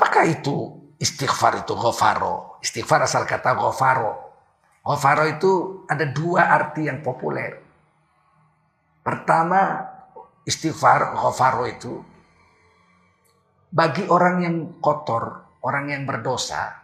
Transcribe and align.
Apakah 0.00 0.24
itu 0.24 0.80
istighfar 0.96 1.60
itu 1.60 1.76
ghafaro? 1.76 2.56
Istighfar 2.64 3.04
asal 3.04 3.28
kata 3.28 3.52
ghafaro. 3.52 4.32
Ghafaro 4.80 5.28
itu 5.28 5.84
ada 5.92 6.08
dua 6.08 6.48
arti 6.48 6.88
yang 6.88 7.04
populer. 7.04 7.60
Pertama, 9.04 9.76
istighfar 10.48 11.20
ghafaro 11.20 11.68
itu 11.68 12.00
bagi 13.68 14.08
orang 14.08 14.40
yang 14.40 14.80
kotor, 14.80 15.60
orang 15.68 15.92
yang 15.92 16.08
berdosa, 16.08 16.80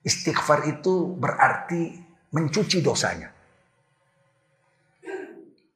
istighfar 0.00 0.64
itu 0.64 1.12
berarti 1.12 1.92
mencuci 2.32 2.80
dosanya. 2.80 3.28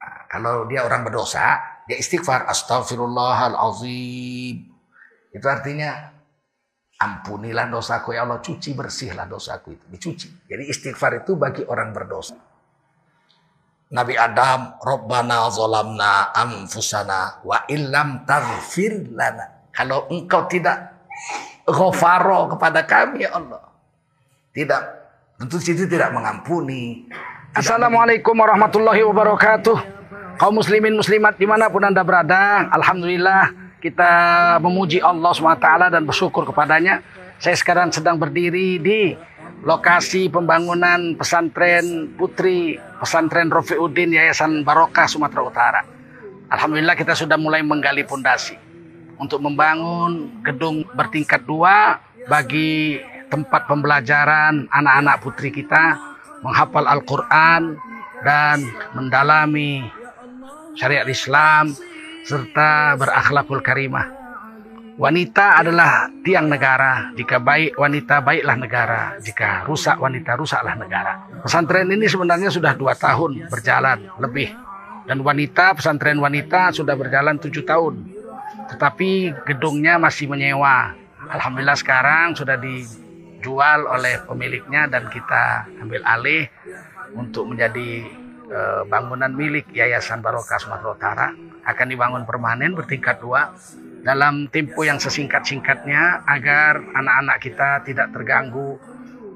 Nah, 0.01 0.33
kalau 0.33 0.65
dia 0.65 0.89
orang 0.89 1.05
berdosa, 1.05 1.61
dia 1.85 2.01
istighfar 2.01 2.49
astagfirullahalazim. 2.49 4.65
Itu 5.29 5.45
artinya 5.45 6.20
ampunilah 7.01 7.73
dosaku 7.73 8.13
ya 8.13 8.29
Allah, 8.29 8.45
cuci 8.45 8.77
bersihlah 8.77 9.25
dosaku 9.25 9.73
itu, 9.73 9.85
dicuci. 9.89 10.29
Jadi 10.45 10.69
istighfar 10.69 11.25
itu 11.25 11.33
bagi 11.41 11.65
orang 11.65 11.97
berdosa. 11.97 12.37
Nabi 13.91 14.15
Adam, 14.15 14.79
Rabbana 14.79 15.51
zalamna 15.51 16.31
anfusana 16.31 17.43
wa 17.43 17.65
illam 17.67 18.23
taghfir 18.29 19.11
lana. 19.11 19.73
Kalau 19.75 20.07
engkau 20.13 20.47
tidak 20.47 21.09
ghafaro 21.67 22.55
kepada 22.55 22.87
kami 22.87 23.27
ya 23.27 23.35
Allah. 23.35 23.67
Tidak, 24.55 24.83
tentu 25.43 25.59
situ 25.59 25.91
tidak 25.91 26.15
mengampuni. 26.15 27.11
Assalamualaikum 27.51 28.37
warahmatullahi 28.39 29.03
wabarakatuh. 29.03 29.79
Kaum 30.39 30.55
muslimin 30.55 30.95
muslimat 30.95 31.35
di 31.35 31.51
mana 31.51 31.67
pun 31.67 31.83
anda 31.83 32.07
berada. 32.07 32.71
Alhamdulillah 32.71 33.70
kita 33.81 34.13
memuji 34.61 35.01
Allah 35.01 35.33
SWT 35.33 35.69
dan 35.91 36.05
bersyukur 36.05 36.45
kepadanya. 36.45 37.01
Saya 37.41 37.57
sekarang 37.57 37.89
sedang 37.89 38.21
berdiri 38.21 38.77
di 38.77 39.17
lokasi 39.65 40.29
pembangunan 40.29 41.17
pesantren 41.17 42.13
putri 42.17 42.77
pesantren 43.01 43.49
Rofiuddin 43.49 44.13
Yayasan 44.13 44.61
Barokah 44.61 45.09
Sumatera 45.09 45.43
Utara. 45.43 45.81
Alhamdulillah 46.53 46.97
kita 46.97 47.17
sudah 47.17 47.41
mulai 47.41 47.65
menggali 47.65 48.05
pondasi 48.05 48.57
untuk 49.17 49.41
membangun 49.41 50.45
gedung 50.45 50.85
bertingkat 50.93 51.45
dua 51.49 52.01
bagi 52.29 53.01
tempat 53.33 53.65
pembelajaran 53.65 54.69
anak-anak 54.69 55.17
putri 55.25 55.49
kita 55.49 55.97
menghafal 56.45 56.85
Al-Quran 56.85 57.79
dan 58.21 58.65
mendalami 58.93 59.89
syariat 60.77 61.09
Islam 61.09 61.73
serta 62.25 62.97
berakhlakul 62.97 63.61
karimah. 63.65 64.21
Wanita 65.01 65.65
adalah 65.65 66.13
tiang 66.21 66.45
negara. 66.45 67.09
Jika 67.17 67.41
baik 67.41 67.81
wanita, 67.81 68.21
baiklah 68.21 68.57
negara. 68.61 69.01
Jika 69.17 69.65
rusak 69.65 69.97
wanita, 69.97 70.37
rusaklah 70.37 70.77
negara. 70.77 71.41
Pesantren 71.41 71.89
ini 71.89 72.05
sebenarnya 72.05 72.53
sudah 72.53 72.77
dua 72.77 72.93
tahun 72.93 73.49
berjalan 73.49 74.13
lebih. 74.21 74.53
Dan 75.09 75.25
wanita, 75.25 75.73
pesantren 75.73 76.21
wanita 76.21 76.77
sudah 76.77 76.93
berjalan 77.01 77.41
tujuh 77.41 77.65
tahun. 77.65 78.13
Tetapi 78.77 79.41
gedungnya 79.49 79.97
masih 79.97 80.29
menyewa. 80.29 80.93
Alhamdulillah 81.33 81.81
sekarang 81.81 82.37
sudah 82.37 82.61
dijual 82.61 83.89
oleh 83.89 84.21
pemiliknya 84.29 84.85
dan 84.85 85.09
kita 85.09 85.65
ambil 85.81 86.05
alih 86.05 86.45
untuk 87.17 87.49
menjadi 87.49 88.05
eh, 88.53 88.83
bangunan 88.85 89.33
milik 89.33 89.65
Yayasan 89.73 90.21
Barokah 90.21 90.61
Sumatera 90.61 90.93
Utara 90.93 91.29
akan 91.67 91.87
dibangun 91.89 92.25
permanen 92.25 92.77
bertingkat 92.77 93.21
dua 93.21 93.53
dalam 94.01 94.49
tempo 94.49 94.81
yang 94.81 94.97
sesingkat-singkatnya 94.97 96.25
agar 96.25 96.81
anak-anak 96.97 97.37
kita 97.43 97.85
tidak 97.85 98.09
terganggu 98.17 98.81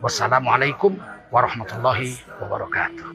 Wassalamualaikum 0.00 0.94
warahmatullahi 1.34 2.14
wabarakatuh. 2.38 3.10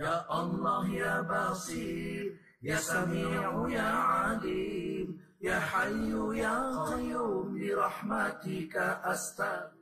Ya 0.00 0.24
Allah 0.32 0.80
ya 0.88 1.20
Basir, 1.26 2.40
ya 2.64 2.80
Sami'u 2.80 3.68
ya 3.68 3.84
Alim. 4.32 5.29
يا 5.40 5.60
حي 5.60 6.12
يا 6.36 6.84
قيوم 6.84 7.56
برحمتك 7.56 8.76
أستغفر 8.76 9.72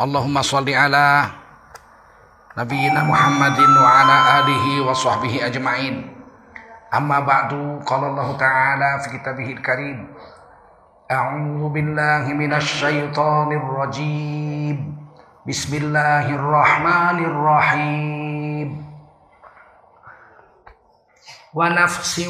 اللهم 0.00 0.42
صل 0.42 0.68
على 0.70 1.26
نبينا 2.58 3.02
محمد 3.04 3.58
وعلى 3.60 4.16
آله 4.38 4.80
وصحبه 4.86 5.46
أجمعين. 5.46 5.96
أما 6.94 7.20
بعد 7.20 7.50
قال 7.86 8.02
الله 8.04 8.36
تعالى 8.36 8.90
في 9.02 9.18
كتابه 9.18 9.52
الكريم 9.52 9.98
أعوذ 11.12 11.68
بالله 11.68 12.32
من 12.32 12.54
الشيطان 12.54 13.52
الرجيم. 13.52 14.96
بسم 15.48 15.76
الله 15.76 16.26
الرحمن 16.34 17.24
الرحيم. 17.24 18.86
ونفس 21.54 22.28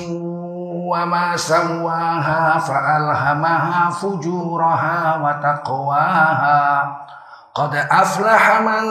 وما 0.91 1.37
سواها 1.37 2.59
فألهمها 2.59 3.91
فجورها 3.91 5.17
وتقواها. 5.17 6.97
قد 7.55 7.75
أفلح 7.75 8.61
من 8.61 8.83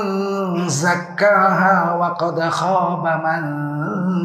زكاها 0.70 1.94
وقد 1.94 2.50
خاب 2.50 3.04
من 3.08 3.42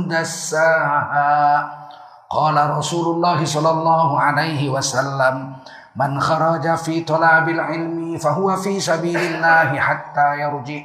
دساها. 0.09 1.86
Qala 2.27 2.75
Rasulullah 2.75 3.39
sallallahu 3.39 4.19
alaihi 4.19 4.67
wasallam 4.67 5.63
man 5.95 6.19
kharaja 6.19 6.75
fi 6.75 7.07
talabil 7.07 7.59
ilmi 7.59 8.19
fahuwa 8.19 8.59
fi 8.59 8.83
sabilillah 8.83 9.71
hatta 9.79 10.35
yarji. 10.43 10.83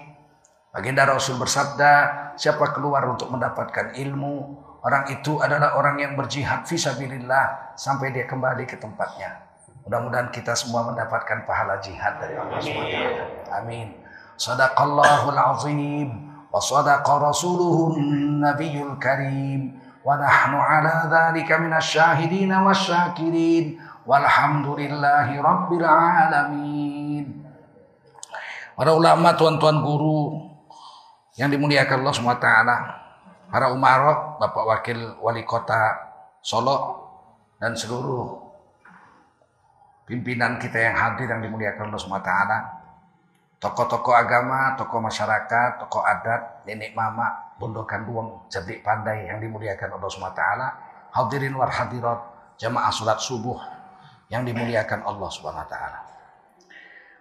Baginda 0.71 1.03
Rasul 1.03 1.35
bersabda, 1.35 1.91
siapa 2.39 2.71
keluar 2.71 3.03
untuk 3.11 3.27
mendapatkan 3.27 3.91
ilmu, 3.91 4.55
orang 4.87 5.11
itu 5.11 5.35
adalah 5.43 5.75
orang 5.75 5.99
yang 5.99 6.13
berjihad 6.15 6.63
fi 6.63 6.79
sabilillah 6.79 7.75
sampai 7.75 8.15
dia 8.15 8.23
kembali 8.23 8.63
ke 8.63 8.79
tempatnya. 8.79 9.51
Mudah-mudahan 9.83 10.29
kita 10.29 10.53
semua 10.53 10.87
mendapatkan 10.87 11.43
pahala 11.43 11.81
jihad 11.81 12.21
dari 12.21 12.37
Allah 12.37 12.59
SWT. 12.61 12.97
Amin. 13.51 13.87
Sadaqallahul 14.37 15.41
azim 15.41 16.09
wa 16.47 16.61
sadaqa 16.61 17.19
rasuluhun 17.19 18.39
nabiyul 18.39 18.95
karim. 19.01 19.80
ونحن 20.06 20.52
على 20.54 20.94
ذلك 21.10 21.50
من 21.58 21.72
الشاهدين 21.74 22.52
والشاكرين 22.54 23.64
والحمد 24.06 24.66
لله 24.66 25.28
رب 25.42 25.70
العالمين 25.72 27.26
Para 28.76 28.92
ulama, 28.92 29.32
tuan-tuan 29.32 29.80
guru 29.80 30.52
yang 31.40 31.48
dimuliakan 31.48 32.04
Allah 32.04 32.12
SWT, 32.12 32.48
para 33.48 33.72
umarok, 33.72 34.36
Bapak 34.36 34.64
Wakil 34.68 35.16
Wali 35.16 35.48
Kota 35.48 35.96
Solo, 36.44 37.08
dan 37.56 37.72
seluruh 37.72 38.36
pimpinan 40.04 40.60
kita 40.60 40.76
yang 40.76 40.92
hadir 40.92 41.24
yang 41.24 41.40
dimuliakan 41.40 41.88
Allah 41.88 42.04
SWT, 42.04 42.32
tokoh-tokoh 43.61 44.17
agama, 44.17 44.73
tokoh 44.73 44.97
masyarakat, 44.97 45.85
tokoh 45.85 46.01
adat, 46.01 46.65
nenek 46.65 46.97
mama, 46.97 47.53
bondokan 47.61 48.09
duang, 48.09 48.49
cerdik 48.49 48.81
pandai 48.81 49.29
yang 49.29 49.37
dimuliakan 49.37 50.01
Allah 50.01 50.09
SWT, 50.09 50.43
hadirin 51.13 51.53
war 51.53 51.69
hadirat, 51.69 52.19
jamaah 52.57 52.89
salat 52.89 53.21
subuh 53.21 53.61
yang 54.33 54.41
dimuliakan 54.41 55.05
Allah 55.05 55.29
SWT. 55.29 55.75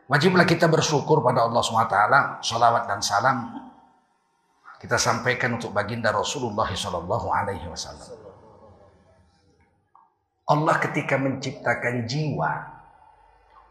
Wajiblah 0.08 0.48
kita 0.48 0.64
bersyukur 0.66 1.20
pada 1.20 1.44
Allah 1.44 1.60
SWT, 1.60 1.96
salawat 2.40 2.88
dan 2.88 3.04
salam 3.04 3.69
kita 4.81 4.96
sampaikan 4.96 5.60
untuk 5.60 5.76
baginda 5.76 6.08
Rasulullah 6.08 6.64
Wasallam. 7.69 8.16
Allah 10.50 10.76
ketika 10.81 11.20
menciptakan 11.20 12.08
jiwa, 12.08 12.52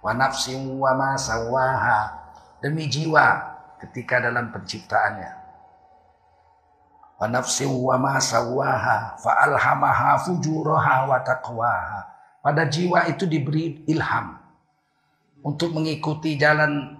wa 0.06 0.12
nafsin 0.14 0.78
wa 0.78 0.94
ma 0.94 1.18
sawaha, 1.18 2.19
demi 2.60 2.88
jiwa 2.88 3.26
ketika 3.80 4.24
dalam 4.24 4.52
penciptaannya. 4.52 5.32
Wa 7.20 7.96
ma 8.00 8.16
fa 9.20 9.32
alhamaha 9.44 10.12
fujuraha 10.24 10.96
wa. 11.08 11.20
Pada 12.40 12.64
jiwa 12.72 13.12
itu 13.12 13.28
diberi 13.28 13.84
ilham 13.92 14.40
untuk 15.44 15.76
mengikuti 15.76 16.40
jalan 16.40 16.96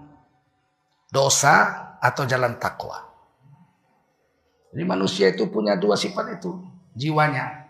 dosa 1.08 1.88
atau 2.00 2.28
jalan 2.28 2.60
takwa. 2.60 3.08
Jadi 4.70 4.84
manusia 4.86 5.32
itu 5.32 5.48
punya 5.50 5.74
dua 5.74 5.96
sifat 5.96 6.38
itu, 6.38 6.60
jiwanya. 6.94 7.66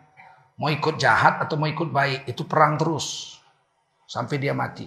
Mau 0.60 0.68
ikut 0.68 1.00
jahat 1.00 1.40
atau 1.40 1.56
mau 1.56 1.70
ikut 1.70 1.88
baik, 1.88 2.28
itu 2.28 2.44
perang 2.44 2.76
terus 2.76 3.38
sampai 4.04 4.36
dia 4.36 4.52
mati. 4.52 4.84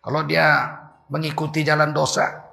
Kalau 0.00 0.24
dia 0.24 0.72
mengikuti 1.08 1.64
jalan 1.64 1.92
dosa, 1.92 2.48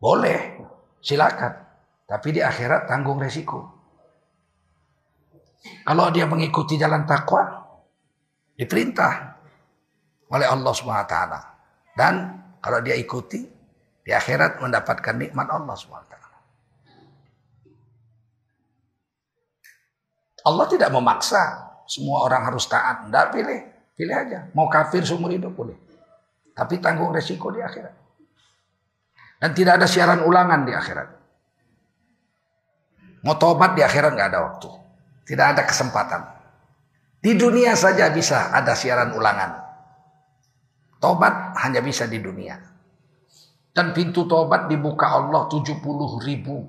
boleh, 0.00 0.60
silakan. 1.00 1.66
Tapi 2.06 2.38
di 2.38 2.40
akhirat 2.44 2.86
tanggung 2.86 3.18
resiko. 3.18 3.74
Kalau 5.82 6.06
dia 6.14 6.30
mengikuti 6.30 6.78
jalan 6.78 7.02
takwa, 7.02 7.42
diperintah 8.54 9.34
oleh 10.30 10.46
Allah 10.46 10.70
SWT. 10.70 11.16
Dan 11.98 12.14
kalau 12.62 12.78
dia 12.84 12.94
ikuti, 12.94 13.42
di 14.06 14.14
akhirat 14.14 14.62
mendapatkan 14.62 15.18
nikmat 15.18 15.50
Allah 15.50 15.74
SWT. 15.74 16.14
Allah 20.46 20.66
tidak 20.70 20.94
memaksa 20.94 21.42
semua 21.90 22.22
orang 22.22 22.46
harus 22.46 22.70
taat. 22.70 23.10
Tidak 23.10 23.26
pilih. 23.34 23.60
Pilih 23.98 24.14
aja. 24.14 24.46
Mau 24.54 24.70
kafir 24.70 25.02
seumur 25.02 25.34
hidup 25.34 25.50
boleh. 25.58 25.74
Tapi 26.56 26.80
tanggung 26.80 27.12
resiko 27.12 27.52
di 27.52 27.60
akhirat. 27.60 27.94
Dan 29.36 29.52
tidak 29.52 29.76
ada 29.76 29.86
siaran 29.86 30.24
ulangan 30.24 30.64
di 30.64 30.72
akhirat. 30.72 31.08
Mau 33.28 33.36
tobat 33.36 33.76
di 33.76 33.84
akhirat 33.84 34.16
nggak 34.16 34.28
ada 34.32 34.40
waktu. 34.40 34.70
Tidak 35.28 35.46
ada 35.52 35.62
kesempatan. 35.68 36.22
Di 37.20 37.36
dunia 37.36 37.76
saja 37.76 38.08
bisa 38.08 38.56
ada 38.56 38.72
siaran 38.72 39.12
ulangan. 39.12 39.60
Tobat 40.96 41.52
hanya 41.60 41.84
bisa 41.84 42.08
di 42.08 42.16
dunia. 42.24 42.56
Dan 43.76 43.92
pintu 43.92 44.24
tobat 44.24 44.72
dibuka 44.72 45.12
Allah 45.12 45.44
70 45.52 45.84
ribu 46.24 46.64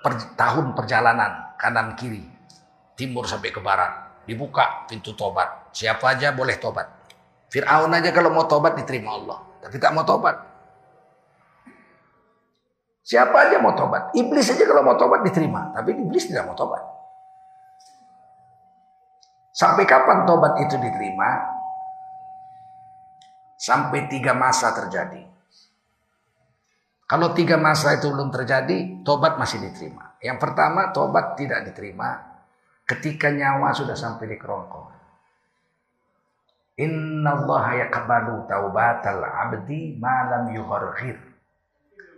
per 0.00 0.32
tahun 0.32 0.72
perjalanan 0.72 1.52
kanan 1.60 1.92
kiri, 1.92 2.24
timur 2.96 3.28
sampai 3.28 3.52
ke 3.52 3.60
barat. 3.60 4.24
Dibuka 4.24 4.88
pintu 4.88 5.12
tobat. 5.12 5.68
Siapa 5.76 6.16
aja 6.16 6.32
boleh 6.32 6.56
tobat. 6.56 6.97
Fir'aun 7.48 7.92
aja 7.96 8.12
kalau 8.12 8.28
mau 8.28 8.44
tobat 8.44 8.76
diterima 8.76 9.16
Allah. 9.16 9.38
Tapi 9.64 9.76
tak 9.80 9.92
mau 9.96 10.04
tobat. 10.04 10.36
Siapa 13.08 13.48
aja 13.48 13.56
mau 13.56 13.72
tobat. 13.72 14.12
Iblis 14.12 14.52
aja 14.52 14.64
kalau 14.68 14.84
mau 14.84 14.96
tobat 15.00 15.24
diterima. 15.24 15.72
Tapi 15.72 15.96
iblis 15.96 16.28
tidak 16.28 16.44
mau 16.44 16.52
tobat. 16.52 16.84
Sampai 19.56 19.88
kapan 19.88 20.28
tobat 20.28 20.60
itu 20.60 20.76
diterima? 20.76 21.56
Sampai 23.56 24.06
tiga 24.12 24.36
masa 24.36 24.70
terjadi. 24.76 25.24
Kalau 27.08 27.32
tiga 27.32 27.56
masa 27.56 27.96
itu 27.96 28.12
belum 28.12 28.28
terjadi, 28.28 29.00
tobat 29.00 29.40
masih 29.40 29.64
diterima. 29.64 30.20
Yang 30.20 30.38
pertama, 30.44 30.92
tobat 30.92 31.40
tidak 31.40 31.64
diterima 31.64 32.20
ketika 32.84 33.32
nyawa 33.32 33.72
sudah 33.72 33.96
sampai 33.96 34.28
di 34.28 34.36
kerongkongan. 34.36 34.97
Inna 36.78 37.34
Allah 37.34 37.86
yaqbalu 37.86 38.46
taubatal 38.46 39.26
abdi 39.26 39.98
malam 39.98 40.54
yuharghir. 40.54 41.18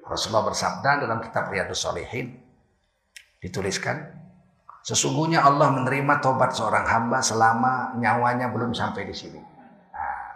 Rasulullah 0.04 0.52
bersabda 0.52 1.00
dalam 1.00 1.24
kitab 1.24 1.48
Riyadus 1.48 1.80
Salihin 1.80 2.36
dituliskan 3.40 4.04
sesungguhnya 4.84 5.40
Allah 5.40 5.72
menerima 5.72 6.20
tobat 6.20 6.52
seorang 6.52 6.84
hamba 6.84 7.24
selama 7.24 7.96
nyawanya 7.96 8.52
belum 8.52 8.76
sampai 8.76 9.08
di 9.08 9.16
sini. 9.16 9.40
Nah, 9.96 10.28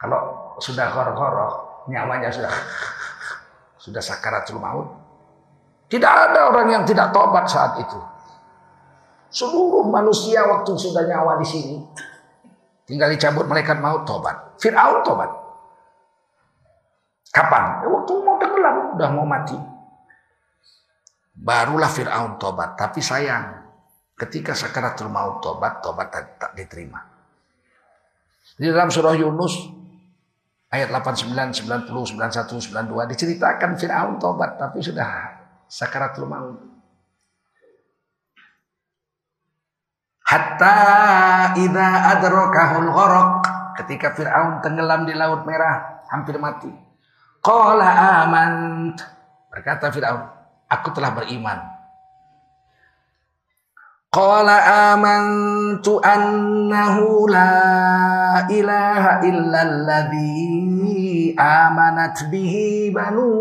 kalau 0.00 0.20
sudah 0.56 0.88
kor-koroh, 0.88 1.84
nyawanya 1.92 2.32
sudah 2.32 2.48
sudah 3.84 4.00
sakaratul 4.00 4.56
maut. 4.56 4.88
Tidak 5.92 6.08
ada 6.32 6.48
orang 6.48 6.80
yang 6.80 6.84
tidak 6.88 7.12
tobat 7.12 7.44
saat 7.44 7.76
itu. 7.76 8.00
Seluruh 9.28 9.84
manusia 9.84 10.40
waktu 10.48 10.72
sudah 10.80 11.04
nyawa 11.04 11.36
di 11.36 11.44
sini 11.44 11.76
tinggal 12.88 13.12
dicabut 13.12 13.44
malaikat 13.44 13.78
maut 13.78 14.08
tobat. 14.08 14.56
Fir'aun 14.58 15.04
tobat. 15.04 15.30
Kapan? 17.28 17.84
Ya, 17.84 17.88
waktu 17.92 18.12
mau 18.24 18.40
tenggelam, 18.40 18.76
udah 18.96 19.08
mau 19.12 19.28
mati. 19.28 19.54
Barulah 21.36 21.92
Fir'aun 21.92 22.40
tobat. 22.40 22.74
Tapi 22.74 23.04
sayang, 23.04 23.68
ketika 24.16 24.56
sakaratul 24.56 25.12
maut 25.12 25.44
tobat, 25.44 25.84
tobat 25.84 26.08
tak, 26.10 26.56
diterima. 26.56 27.18
Di 28.58 28.66
dalam 28.66 28.90
surah 28.90 29.14
Yunus 29.14 29.70
ayat 30.68 30.92
89, 30.92 31.64
90, 31.64 31.88
91, 31.88 32.74
92 32.74 33.12
diceritakan 33.14 33.70
Firaun 33.80 34.20
tobat 34.20 34.60
tapi 34.60 34.84
sudah 34.84 35.08
sakaratul 35.70 36.28
maut. 36.28 36.58
Hatta 40.28 41.56
idza 41.56 41.88
adrakahul 42.12 42.92
gharaq 42.92 43.48
ketika 43.80 44.12
Firaun 44.12 44.60
tenggelam 44.60 45.08
di 45.08 45.16
laut 45.16 45.48
merah 45.48 46.04
hampir 46.12 46.36
mati. 46.36 46.68
Qala 47.40 48.20
amant 48.28 48.92
berkata 49.48 49.88
Firaun, 49.88 50.28
aku 50.68 50.92
telah 50.92 51.16
beriman. 51.16 51.64
Qala 54.12 54.92
amantu 54.92 55.96
annahu 56.04 57.24
la 57.32 58.44
ilaha 58.52 59.24
illa 59.24 59.60
alladhi 59.64 61.32
amanat 61.40 62.28
bihi 62.28 62.92
banu 62.92 63.32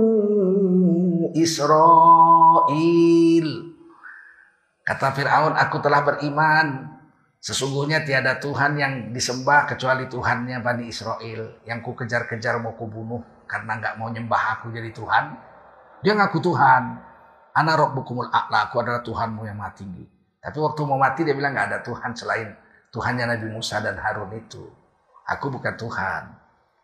Israel. 1.36 2.88
Kata 4.88 5.12
Fir'aun, 5.12 5.52
aku 5.52 5.84
telah 5.84 6.00
beriman. 6.00 6.96
Sesungguhnya 7.44 8.08
tiada 8.08 8.40
Tuhan 8.40 8.80
yang 8.80 8.94
disembah 9.12 9.68
kecuali 9.68 10.08
Tuhannya 10.08 10.64
Bani 10.64 10.88
Israel. 10.88 11.60
Yang 11.68 11.80
ku 11.84 11.92
kejar-kejar 11.92 12.64
mau 12.64 12.72
kubunuh 12.72 13.20
karena 13.44 13.84
nggak 13.84 14.00
mau 14.00 14.08
nyembah 14.08 14.56
aku 14.56 14.72
jadi 14.72 14.96
Tuhan. 14.96 15.36
Dia 16.08 16.16
ngaku 16.16 16.40
Tuhan. 16.40 16.84
Ana 17.52 17.74
rabbukumul 17.76 18.32
a'la, 18.32 18.72
aku 18.72 18.80
adalah 18.80 19.04
Tuhanmu 19.04 19.44
yang 19.44 19.60
tinggi. 19.76 20.08
Tapi 20.40 20.56
waktu 20.56 20.82
mau 20.88 20.96
mati 20.96 21.28
dia 21.28 21.36
bilang 21.36 21.52
nggak 21.52 21.68
ada 21.68 21.80
Tuhan 21.84 22.16
selain 22.16 22.56
Tuhannya 22.94 23.28
Nabi 23.28 23.48
Musa 23.52 23.84
dan 23.84 24.00
Harun 24.00 24.32
itu. 24.32 24.64
Aku 25.28 25.52
bukan 25.52 25.76
Tuhan. 25.76 26.24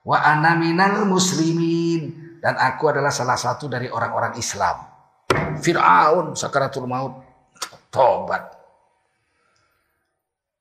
Wa 0.03 0.17
ana 0.19 0.60
minal 0.60 1.07
muslimin 1.07 2.36
dan 2.43 2.60
aku 2.60 2.91
adalah 2.91 3.15
salah 3.15 3.39
satu 3.39 3.72
dari 3.72 3.88
orang-orang 3.88 4.36
Islam. 4.36 4.91
Fir'aun 5.63 6.36
sakaratul 6.36 6.89
maut 6.89 7.32
tobat. 7.93 8.41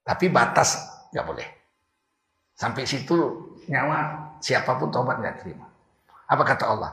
Tapi 0.04 0.28
batas 0.28 0.76
nggak 1.16 1.24
boleh. 1.24 1.48
Sampai 2.52 2.84
situ 2.84 3.16
nyawa 3.72 4.28
siapa 4.44 4.76
pun 4.76 4.92
tobat 4.92 5.16
nggak 5.16 5.40
terima. 5.40 5.64
Apa 6.28 6.44
kata 6.44 6.64
Allah? 6.68 6.92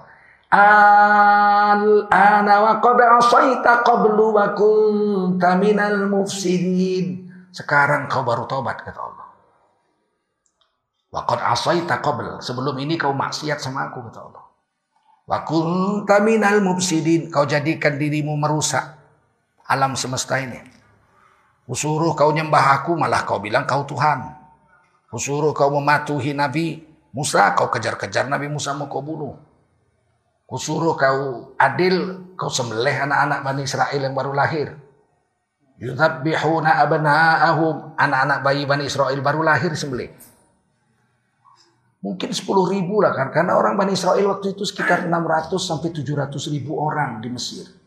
Al-ana 0.49 2.55
wa 2.65 2.73
qad 2.81 2.97
asaita 3.19 3.83
qablu 3.83 4.33
wa 4.33 4.55
kunta 4.55 5.59
mufsidin. 6.07 7.27
Sekarang 7.51 8.07
kau 8.07 8.23
baru 8.23 8.47
tobat 8.47 8.81
kata 8.81 8.97
Allah. 8.97 9.27
Wa 11.09 11.25
qad 11.25 11.41
asaita 11.41 12.01
qabl. 12.01 12.41
Sebelum 12.41 12.77
ini 12.81 12.97
kau 12.97 13.13
maksiat 13.13 13.61
sama 13.61 13.89
aku 13.89 14.09
kata 14.09 14.19
Allah. 14.21 14.45
Wa 15.29 15.45
kunta 15.45 16.21
minal 16.21 16.61
mufsidin. 16.61 17.29
Kau 17.29 17.45
jadikan 17.45 17.97
dirimu 17.97 18.37
merusak 18.37 18.98
alam 19.69 19.93
semesta 19.93 20.41
ini. 20.41 20.57
Kusuruh 21.69 22.17
kau 22.17 22.33
nyembah 22.33 22.81
aku 22.81 22.97
malah 22.97 23.21
kau 23.29 23.37
bilang 23.37 23.69
kau 23.69 23.85
Tuhan. 23.85 24.25
Kusuruh 25.13 25.53
kau 25.53 25.69
mematuhi 25.69 26.33
Nabi 26.33 26.81
Musa, 27.13 27.53
kau 27.53 27.69
kejar-kejar 27.69 28.25
Nabi 28.25 28.49
Musa 28.49 28.73
mau 28.73 28.89
kau 28.89 29.05
bunuh. 29.05 29.37
Kusuruh 30.49 30.97
kau 30.97 31.53
adil, 31.61 32.25
kau 32.33 32.49
sembelih 32.49 33.05
anak-anak 33.05 33.39
Bani 33.45 33.61
Israel 33.61 34.01
yang 34.01 34.17
baru 34.17 34.33
lahir. 34.33 34.73
Yudhabbihuna 35.77 36.81
abna'ahum. 36.81 37.93
Anak-anak 37.93 38.41
bayi 38.41 38.65
Bani 38.65 38.89
Israel 38.89 39.21
baru 39.21 39.45
lahir 39.45 39.69
sembelih. 39.77 40.09
Mungkin 42.01 42.33
10 42.33 42.49
ribu 42.73 43.05
lah 43.05 43.13
kan. 43.13 43.29
Karena 43.29 43.61
orang 43.61 43.77
Bani 43.77 43.93
Israel 43.93 44.33
waktu 44.33 44.57
itu 44.57 44.65
sekitar 44.65 45.05
600 45.05 45.53
sampai 45.61 45.93
700 45.93 46.49
ribu 46.49 46.81
orang 46.81 47.21
di 47.21 47.29
Mesir. 47.29 47.78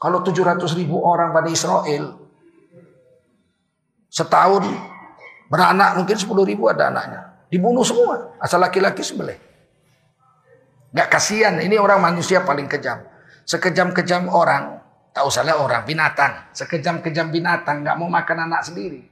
Kalau 0.00 0.24
700 0.24 0.64
ribu 0.80 1.04
orang 1.04 1.36
Bani 1.36 1.52
Israel 1.52 2.16
setahun 4.08 4.64
beranak 5.52 6.00
mungkin 6.00 6.16
10 6.16 6.32
ribu 6.48 6.72
ada 6.72 6.88
anaknya. 6.88 7.20
Dibunuh 7.52 7.84
semua. 7.84 8.32
Asal 8.40 8.64
laki-laki 8.64 9.04
sembelih. 9.04 9.36
Gak 10.96 11.08
kasihan. 11.12 11.60
Ini 11.60 11.76
orang 11.76 12.00
manusia 12.00 12.40
paling 12.46 12.64
kejam. 12.70 13.04
Sekejam-kejam 13.44 14.30
orang. 14.30 14.80
Tak 15.10 15.26
usahlah 15.26 15.58
orang. 15.58 15.82
Binatang. 15.82 16.48
Sekejam-kejam 16.54 17.28
binatang. 17.28 17.82
Gak 17.82 17.98
mau 17.98 18.06
makan 18.06 18.46
anak 18.46 18.64
sendiri. 18.64 19.02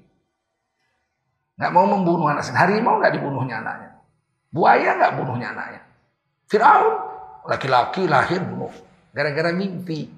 Gak 1.58 1.74
mau 1.74 1.84
membunuh 1.84 2.30
anak 2.30 2.46
sendiri. 2.46 2.62
Harimau 2.62 3.02
gak 3.02 3.12
dibunuhnya 3.12 3.58
anaknya. 3.60 3.90
Buaya 4.54 4.90
gak 4.96 5.12
bunuhnya 5.18 5.52
anaknya. 5.52 5.82
Fir'aun. 6.46 6.94
Laki-laki 7.44 8.06
lahir 8.06 8.40
bunuh. 8.40 8.70
Gara-gara 9.10 9.50
mimpi. 9.50 10.17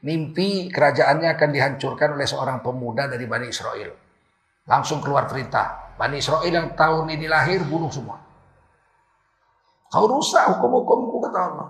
Mimpi 0.00 0.72
kerajaannya 0.72 1.28
akan 1.36 1.50
dihancurkan 1.52 2.16
oleh 2.16 2.24
seorang 2.24 2.64
pemuda 2.64 3.04
dari 3.04 3.28
Bani 3.28 3.52
Israel. 3.52 3.92
Langsung 4.64 5.04
keluar 5.04 5.28
perintah. 5.28 5.92
Bani 6.00 6.16
Israel 6.16 6.48
yang 6.48 6.72
tahun 6.72 7.12
ini 7.12 7.28
lahir 7.28 7.60
bunuh 7.68 7.92
semua. 7.92 8.16
Kau 9.92 10.06
rusak 10.08 10.56
hukum-hukumku 10.56 11.20
kata 11.28 11.40
Allah. 11.52 11.68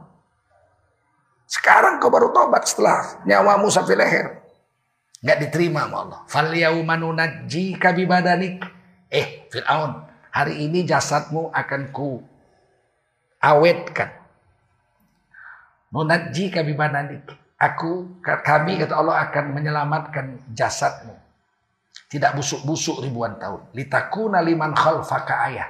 Sekarang 1.51 1.99
kau 1.99 2.13
baru 2.13 2.31
tobat 2.31 2.63
setelah 2.69 3.25
nyawamu 3.27 3.67
sampai 3.67 3.99
leher. 3.99 4.27
Nggak 5.25 5.39
diterima 5.49 5.89
sama 5.89 5.97
Allah. 6.07 6.21
Fal 6.31 6.53
yaumanunajji 6.55 7.75
kabibadanik. 7.75 8.63
Eh, 9.11 9.51
Fir'aun, 9.51 10.07
hari 10.31 10.63
ini 10.63 10.87
jasadmu 10.87 11.51
akan 11.51 11.91
ku 11.91 12.23
awetkan. 13.43 14.15
Nunajji 15.91 16.55
kabibadanik. 16.55 17.40
Aku, 17.61 18.25
kami 18.25 18.81
kata 18.81 18.97
Allah 18.97 19.29
akan 19.29 19.53
menyelamatkan 19.53 20.49
jasadmu. 20.57 21.13
Tidak 22.09 22.33
busuk-busuk 22.33 23.05
ribuan 23.05 23.37
tahun. 23.37 23.69
Litakuna 23.77 24.41
liman 24.41 24.73
khalfaka 24.73 25.35
ayah. 25.53 25.69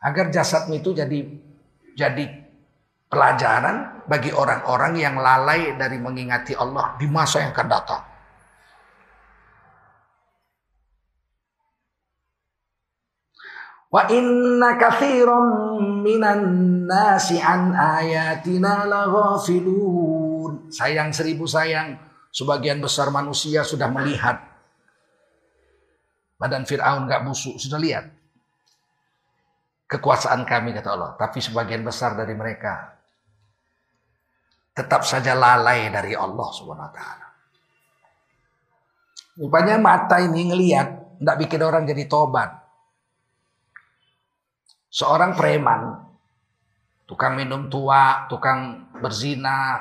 Agar 0.00 0.32
jasadmu 0.32 0.80
itu 0.80 0.96
jadi 0.96 1.20
jadi 1.92 2.24
pelajaran 3.12 4.02
bagi 4.08 4.32
orang-orang 4.32 4.96
yang 4.96 5.20
lalai 5.20 5.76
dari 5.76 6.00
mengingati 6.00 6.56
Allah 6.56 6.96
di 6.96 7.06
masa 7.06 7.44
yang 7.44 7.52
akan 7.52 7.68
datang. 7.68 8.02
Wa 13.86 14.10
inna 14.10 14.74
kathiran 14.76 15.46
minan 16.02 16.40
nasi 16.86 17.38
an 17.38 17.72
ayatina 17.72 18.86
laghafilun. 18.86 20.68
Sayang 20.70 21.14
seribu 21.14 21.46
sayang, 21.46 21.98
sebagian 22.34 22.82
besar 22.82 23.14
manusia 23.14 23.62
sudah 23.62 23.86
melihat 23.90 24.56
Badan 26.36 26.68
Fir'aun 26.68 27.08
gak 27.08 27.24
busuk. 27.24 27.56
Sudah 27.56 27.80
lihat. 27.80 28.12
Kekuasaan 29.86 30.44
kami 30.44 30.76
kata 30.76 30.92
Allah. 30.92 31.14
Tapi 31.16 31.38
sebagian 31.40 31.80
besar 31.86 32.12
dari 32.18 32.34
mereka 32.36 32.96
tetap 34.76 35.08
saja 35.08 35.32
lalai 35.32 35.88
dari 35.88 36.12
Allah 36.12 36.48
Subhanahu 36.52 36.84
wa 36.84 36.92
taala. 36.92 37.28
Rupanya 39.40 39.76
mata 39.80 40.20
ini 40.20 40.52
ngelihat 40.52 41.16
tidak 41.16 41.36
bikin 41.40 41.60
orang 41.64 41.88
jadi 41.88 42.04
tobat. 42.04 42.65
Seorang 44.90 45.36
preman, 45.36 46.06
tukang 47.06 47.36
minum 47.36 47.68
tua, 47.68 48.26
tukang 48.30 48.90
berzina, 48.98 49.78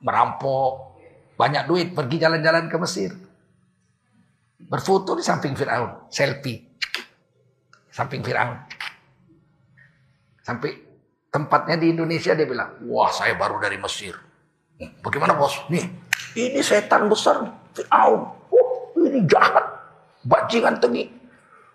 merampok, 0.00 0.98
banyak 1.36 1.68
duit, 1.68 1.92
pergi 1.92 2.16
jalan-jalan 2.16 2.66
ke 2.72 2.76
Mesir. 2.80 3.12
Berfoto 4.56 5.14
di 5.14 5.22
samping 5.22 5.52
Fir'aun. 5.52 6.08
Selfie. 6.08 6.64
Samping 7.92 8.24
Fir'aun. 8.24 8.56
Sampai 10.40 10.72
tempatnya 11.28 11.76
di 11.76 11.92
Indonesia 11.92 12.32
dia 12.32 12.48
bilang, 12.48 12.80
wah 12.88 13.12
saya 13.12 13.36
baru 13.36 13.60
dari 13.60 13.76
Mesir. 13.76 14.16
Bagaimana 15.04 15.36
bos? 15.36 15.68
Nih, 15.68 15.84
ini 16.40 16.60
setan 16.64 17.12
besar 17.12 17.44
Fir'aun. 17.76 18.20
Oh, 18.48 18.96
ini 19.04 19.20
jahat. 19.28 19.64
Bajingan 20.24 20.80
tengi. 20.80 21.04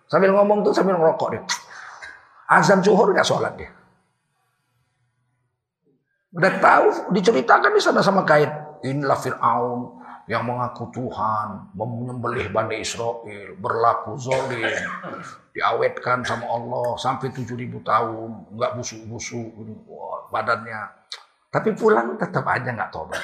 Sambil 0.10 0.34
ngomong 0.34 0.66
tuh 0.66 0.74
sambil 0.76 0.98
ngerokok 0.98 1.28
dia. 1.32 1.42
Azan 2.52 2.84
zuhur 2.84 3.16
nggak 3.16 3.24
sholat 3.24 3.56
dia. 3.56 3.72
Udah 6.36 6.52
tahu 6.60 7.16
diceritakan 7.16 7.72
di 7.72 7.80
sana 7.80 8.04
sama 8.04 8.28
kait. 8.28 8.52
Inilah 8.84 9.16
Fir'aun 9.16 10.04
yang 10.28 10.48
mengaku 10.48 10.92
Tuhan, 10.96 11.76
menyembelih 11.76 12.52
Bani 12.52 12.80
Israel, 12.80 13.56
berlaku 13.60 14.16
zolim, 14.16 14.64
diawetkan 15.52 16.24
sama 16.24 16.48
Allah 16.48 16.96
sampai 16.96 17.36
7000 17.36 17.84
tahun, 17.84 18.30
nggak 18.56 18.72
busuk-busuk 18.80 19.48
badannya. 20.32 20.82
Tapi 21.52 21.76
pulang 21.76 22.16
tetap 22.16 22.48
aja 22.48 22.72
nggak 22.72 22.92
tobat. 22.96 23.24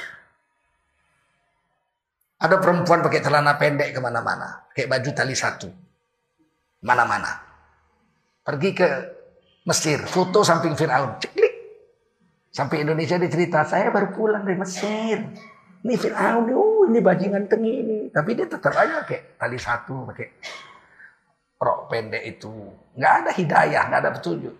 Ada 2.37 2.59
perempuan 2.59 3.01
pakai 3.01 3.23
celana 3.23 3.55
pendek 3.57 3.95
ke 3.95 3.99
mana-mana, 4.03 4.67
kayak 4.75 4.93
baju 4.93 5.09
tali 5.15 5.33
satu, 5.33 5.71
mana-mana. 6.85 7.39
Pergi 8.45 8.69
ke 8.77 8.89
Mesir, 9.67 9.99
foto 10.07 10.47
samping 10.47 10.79
Fir'aun, 10.79 11.19
ceklik. 11.19 11.53
Sampai 12.55 12.87
Indonesia 12.87 13.19
dicerita, 13.19 13.67
saya 13.67 13.91
baru 13.91 14.15
pulang 14.15 14.47
dari 14.47 14.55
Mesir. 14.55 15.19
Ini 15.83 15.93
Fir'aun, 15.99 16.47
oh 16.55 16.87
ini 16.87 17.03
bajingan 17.03 17.51
tengi 17.51 17.73
ini. 17.83 17.99
Tapi 18.07 18.31
dia 18.31 18.47
tetap 18.47 18.71
aja 18.71 19.03
pakai 19.03 19.35
tali 19.35 19.59
satu, 19.59 20.07
pakai 20.07 20.27
rok 21.59 21.91
pendek 21.91 22.23
itu. 22.23 22.47
Nggak 22.95 23.13
ada 23.19 23.31
hidayah, 23.35 23.83
nggak 23.91 24.01
ada 24.07 24.11
petunjuk. 24.15 24.55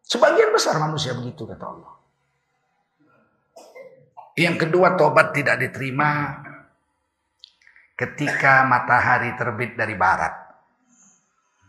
Sebagian 0.00 0.50
besar 0.50 0.80
manusia 0.80 1.12
begitu 1.12 1.44
kata 1.44 1.64
Allah. 1.68 1.92
Yang 4.32 4.64
kedua 4.64 4.96
tobat 4.96 5.36
tidak 5.36 5.60
diterima 5.60 6.40
ketika 8.00 8.64
matahari 8.64 9.36
terbit 9.36 9.76
dari 9.76 9.92
barat. 9.92 10.32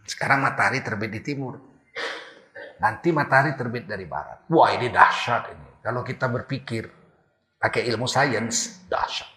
Sekarang 0.08 0.48
matahari 0.48 0.80
terbit 0.80 1.12
di 1.12 1.20
timur. 1.20 1.73
Nanti 2.84 3.16
matahari 3.16 3.56
terbit 3.56 3.88
dari 3.88 4.04
barat. 4.04 4.44
Wah 4.52 4.70
ini 4.76 4.92
dahsyat 4.92 5.44
ini. 5.56 5.70
Kalau 5.80 6.04
kita 6.04 6.28
berpikir 6.28 6.84
pakai 7.56 7.88
ilmu 7.88 8.08
sains, 8.08 8.84
dahsyat. 8.92 9.30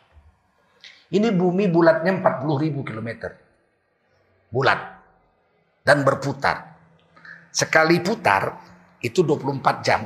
Ini 1.15 1.31
bumi 1.31 1.71
bulatnya 1.71 2.11
40 2.19 2.63
ribu 2.63 2.83
kilometer. 2.83 3.31
Bulat. 4.51 4.99
Dan 5.87 6.03
berputar. 6.03 6.75
Sekali 7.55 8.03
putar 8.03 8.59
itu 8.99 9.23
24 9.23 9.87
jam. 9.87 10.03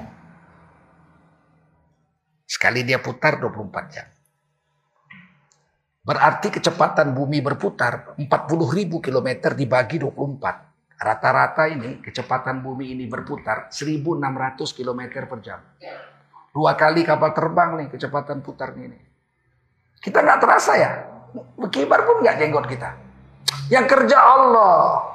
Sekali 2.45 2.85
dia 2.85 3.01
putar 3.01 3.41
24 3.41 3.95
jam. 3.95 4.07
Berarti 6.01 6.49
kecepatan 6.53 7.17
bumi 7.17 7.41
berputar 7.41 8.19
40 8.21 8.77
ribu 8.77 9.01
kilometer 9.01 9.57
dibagi 9.57 9.97
24. 9.97 10.70
Rata-rata 11.01 11.65
ini 11.65 12.05
kecepatan 12.05 12.61
bumi 12.61 12.93
ini 12.93 13.09
berputar 13.09 13.73
1600 13.73 14.77
kilometer 14.77 15.25
per 15.25 15.39
jam. 15.41 15.61
Dua 16.53 16.77
kali 16.77 17.09
kapal 17.09 17.33
terbang 17.33 17.81
nih 17.81 17.89
kecepatan 17.89 18.45
putarnya 18.45 18.85
ini. 18.85 19.01
Kita 19.97 20.21
nggak 20.21 20.39
terasa 20.45 20.73
ya. 20.77 20.93
Berkibar 21.57 22.05
pun 22.05 22.21
nggak 22.21 22.37
jenggot 22.37 22.69
kita. 22.69 23.01
Yang 23.73 23.87
kerja 23.97 24.19
Allah. 24.21 25.09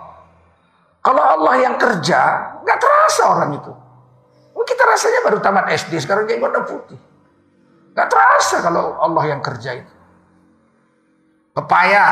Kalau 1.06 1.22
Allah 1.22 1.54
yang 1.62 1.78
kerja, 1.78 2.20
nggak 2.66 2.80
terasa 2.82 3.24
orang 3.30 3.54
itu. 3.54 3.74
Kita 4.66 4.82
rasanya 4.82 5.22
baru 5.22 5.38
tamat 5.38 5.70
SD, 5.78 6.02
sekarang 6.02 6.26
jenggotnya 6.26 6.66
putih. 6.66 6.98
Nggak 7.94 8.10
terasa 8.10 8.66
kalau 8.66 8.98
Allah 8.98 9.24
yang 9.30 9.46
kerja 9.46 9.78
itu. 9.78 9.94
Pepaya. 11.54 12.06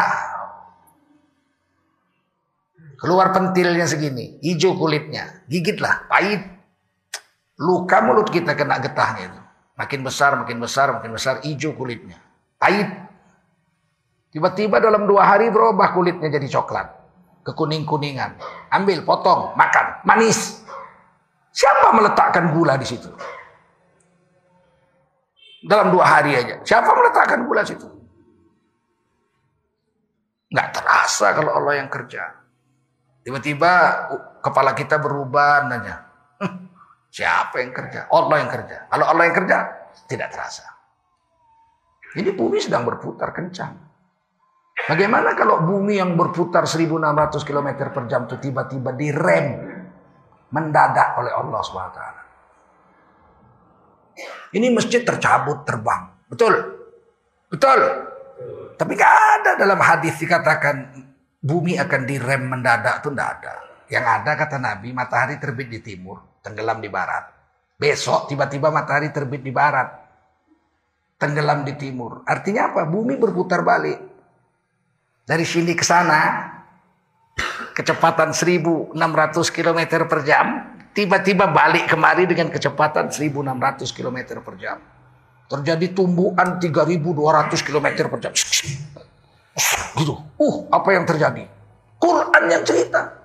Keluar 2.98 3.34
pentilnya 3.34 3.90
segini, 3.90 4.38
hijau 4.40 4.78
kulitnya. 4.78 5.44
Gigitlah, 5.50 6.08
pahit. 6.08 6.42
Luka 7.60 8.02
mulut 8.02 8.30
kita 8.30 8.54
kena 8.54 8.82
getahnya 8.82 9.30
itu. 9.30 9.42
Makin 9.74 10.00
besar, 10.06 10.38
makin 10.38 10.58
besar, 10.62 10.88
makin 10.94 11.12
besar, 11.14 11.42
hijau 11.42 11.74
kulitnya. 11.74 12.18
Pahit. 12.62 12.90
Tiba-tiba 14.34 14.82
dalam 14.82 15.06
dua 15.06 15.26
hari 15.30 15.50
berubah 15.50 15.94
kulitnya 15.94 16.30
jadi 16.30 16.48
coklat. 16.50 16.90
Kekuning-kuningan. 17.46 18.40
Ambil, 18.74 19.06
potong, 19.06 19.54
makan. 19.54 20.02
Manis. 20.08 20.64
Siapa 21.54 21.94
meletakkan 21.94 22.50
gula 22.50 22.80
di 22.80 22.88
situ? 22.88 23.10
Dalam 25.64 25.94
dua 25.94 26.06
hari 26.08 26.34
aja. 26.34 26.60
Siapa 26.66 26.90
meletakkan 26.98 27.46
gula 27.46 27.62
di 27.62 27.70
situ? 27.78 27.88
Nggak 30.54 30.70
terasa 30.76 31.28
kalau 31.34 31.52
Allah 31.54 31.82
yang 31.82 31.90
kerja. 31.90 32.43
Tiba-tiba 33.24 33.72
kepala 34.44 34.76
kita 34.76 35.00
berubah 35.00 35.64
nanya. 35.72 35.96
"Hmm, 36.44 36.68
siapa 37.08 37.64
yang 37.64 37.72
kerja? 37.72 38.12
Allah 38.12 38.44
yang 38.44 38.52
kerja. 38.52 38.78
Kalau 38.92 39.06
Allah 39.08 39.24
yang 39.32 39.36
kerja, 39.36 39.58
tidak 40.12 40.36
terasa. 40.36 40.68
Ini 42.14 42.36
bumi 42.36 42.60
sedang 42.62 42.86
berputar 42.86 43.34
kencang. 43.34 43.74
Bagaimana 44.84 45.34
kalau 45.34 45.64
bumi 45.64 45.98
yang 45.98 46.20
berputar 46.20 46.68
1600 46.68 47.48
km 47.48 47.70
per 47.90 48.04
jam 48.12 48.28
itu 48.28 48.36
tiba-tiba 48.38 48.92
direm 48.94 49.48
mendadak 50.54 51.18
oleh 51.18 51.32
Allah 51.32 51.62
SWT. 51.64 52.00
Ini 54.54 54.68
masjid 54.70 55.02
tercabut 55.02 55.66
terbang. 55.66 56.14
Betul? 56.30 56.54
Betul? 57.50 57.80
Tapi 58.78 58.92
gak 58.94 59.16
ada 59.40 59.52
dalam 59.58 59.80
hadis 59.82 60.14
dikatakan 60.22 60.94
bumi 61.44 61.76
akan 61.76 62.02
direm 62.08 62.48
mendadak 62.48 63.04
itu 63.04 63.12
tidak 63.12 63.30
ada. 63.38 63.56
Yang 63.92 64.06
ada 64.08 64.32
kata 64.40 64.58
Nabi 64.58 64.90
matahari 64.96 65.36
terbit 65.38 65.68
di 65.68 65.84
timur, 65.84 66.40
tenggelam 66.40 66.80
di 66.80 66.88
barat. 66.88 67.30
Besok 67.76 68.32
tiba-tiba 68.32 68.72
matahari 68.72 69.12
terbit 69.12 69.44
di 69.44 69.52
barat, 69.52 69.92
tenggelam 71.20 71.68
di 71.68 71.76
timur. 71.76 72.24
Artinya 72.24 72.72
apa? 72.72 72.88
Bumi 72.88 73.20
berputar 73.20 73.62
balik. 73.62 74.00
Dari 75.28 75.44
sini 75.44 75.76
ke 75.76 75.84
sana, 75.84 76.52
kecepatan 77.76 78.32
1600 78.32 78.96
km 79.52 79.80
per 80.08 80.20
jam, 80.24 80.48
tiba-tiba 80.96 81.52
balik 81.52 81.92
kemari 81.92 82.24
dengan 82.24 82.52
kecepatan 82.52 83.12
1600 83.12 83.92
km 83.92 84.40
per 84.40 84.56
jam. 84.60 84.78
Terjadi 85.48 85.92
tumbuhan 85.92 86.58
3200 86.58 87.68
km 87.68 87.88
per 88.10 88.20
jam. 88.20 88.34
Gitu. 89.98 90.14
Uh, 90.42 90.56
apa 90.74 90.90
yang 90.94 91.06
terjadi? 91.06 91.46
Quran 92.02 92.44
yang 92.50 92.64
cerita. 92.66 93.24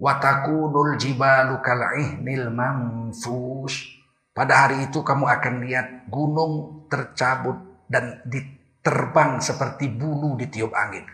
Watakunul 0.00 0.96
jibalu 0.96 1.60
kal'ihnil 1.60 2.48
manfus. 2.48 4.00
Pada 4.32 4.66
hari 4.66 4.88
itu 4.88 5.04
kamu 5.04 5.28
akan 5.28 5.54
lihat 5.68 5.86
gunung 6.08 6.86
tercabut 6.88 7.60
dan 7.84 8.24
diterbang 8.24 9.36
seperti 9.44 9.92
bulu 9.92 10.40
ditiup 10.40 10.72
angin. 10.72 11.04